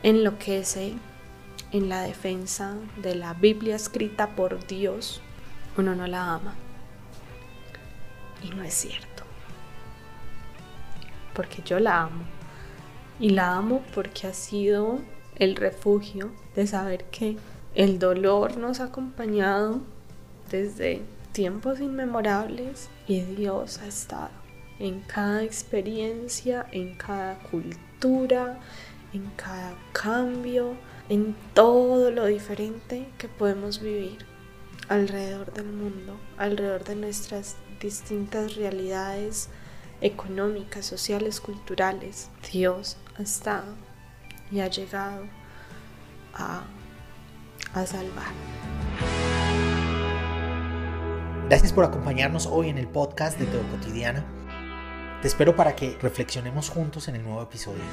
enloquece 0.01 0.93
en 1.71 1.89
la 1.89 2.01
defensa 2.01 2.75
de 2.97 3.15
la 3.15 3.33
Biblia 3.33 3.75
escrita 3.75 4.35
por 4.35 4.65
Dios, 4.67 5.21
uno 5.77 5.95
no 5.95 6.07
la 6.07 6.33
ama. 6.33 6.55
Y 8.43 8.49
no 8.49 8.63
es 8.63 8.73
cierto. 8.73 9.23
Porque 11.33 11.61
yo 11.63 11.79
la 11.79 12.01
amo. 12.01 12.23
Y 13.19 13.29
la 13.29 13.55
amo 13.55 13.83
porque 13.93 14.27
ha 14.27 14.33
sido 14.33 14.99
el 15.35 15.55
refugio 15.55 16.31
de 16.55 16.67
saber 16.67 17.05
que 17.05 17.37
el 17.75 17.99
dolor 17.99 18.57
nos 18.57 18.79
ha 18.79 18.85
acompañado 18.85 19.81
desde 20.49 21.01
tiempos 21.31 21.79
inmemorables 21.79 22.89
y 23.07 23.21
Dios 23.21 23.79
ha 23.79 23.87
estado 23.87 24.41
en 24.79 25.01
cada 25.01 25.43
experiencia, 25.43 26.65
en 26.71 26.95
cada 26.95 27.37
cultura, 27.39 28.59
en 29.13 29.29
cada 29.35 29.73
cambio, 29.93 30.75
en 31.11 31.35
todo 31.53 32.09
lo 32.09 32.25
diferente 32.25 33.05
que 33.17 33.27
podemos 33.27 33.81
vivir 33.81 34.25
alrededor 34.87 35.51
del 35.51 35.65
mundo, 35.65 36.17
alrededor 36.37 36.85
de 36.85 36.95
nuestras 36.95 37.57
distintas 37.81 38.55
realidades 38.55 39.49
económicas, 39.99 40.85
sociales, 40.85 41.41
culturales. 41.41 42.29
Dios 42.49 42.95
ha 43.17 43.23
estado 43.23 43.75
y 44.51 44.61
ha 44.61 44.67
llegado 44.67 45.25
a, 46.33 46.63
a 47.73 47.85
salvar. 47.85 48.31
Gracias 51.49 51.73
por 51.73 51.83
acompañarnos 51.83 52.45
hoy 52.45 52.69
en 52.69 52.77
el 52.77 52.87
podcast 52.87 53.37
de 53.37 53.47
Todo 53.47 53.63
Cotidiana. 53.63 54.23
Te 55.21 55.27
espero 55.27 55.57
para 55.57 55.75
que 55.75 55.97
reflexionemos 56.01 56.69
juntos 56.69 57.09
en 57.09 57.17
el 57.17 57.23
nuevo 57.23 57.43
episodio. 57.43 57.83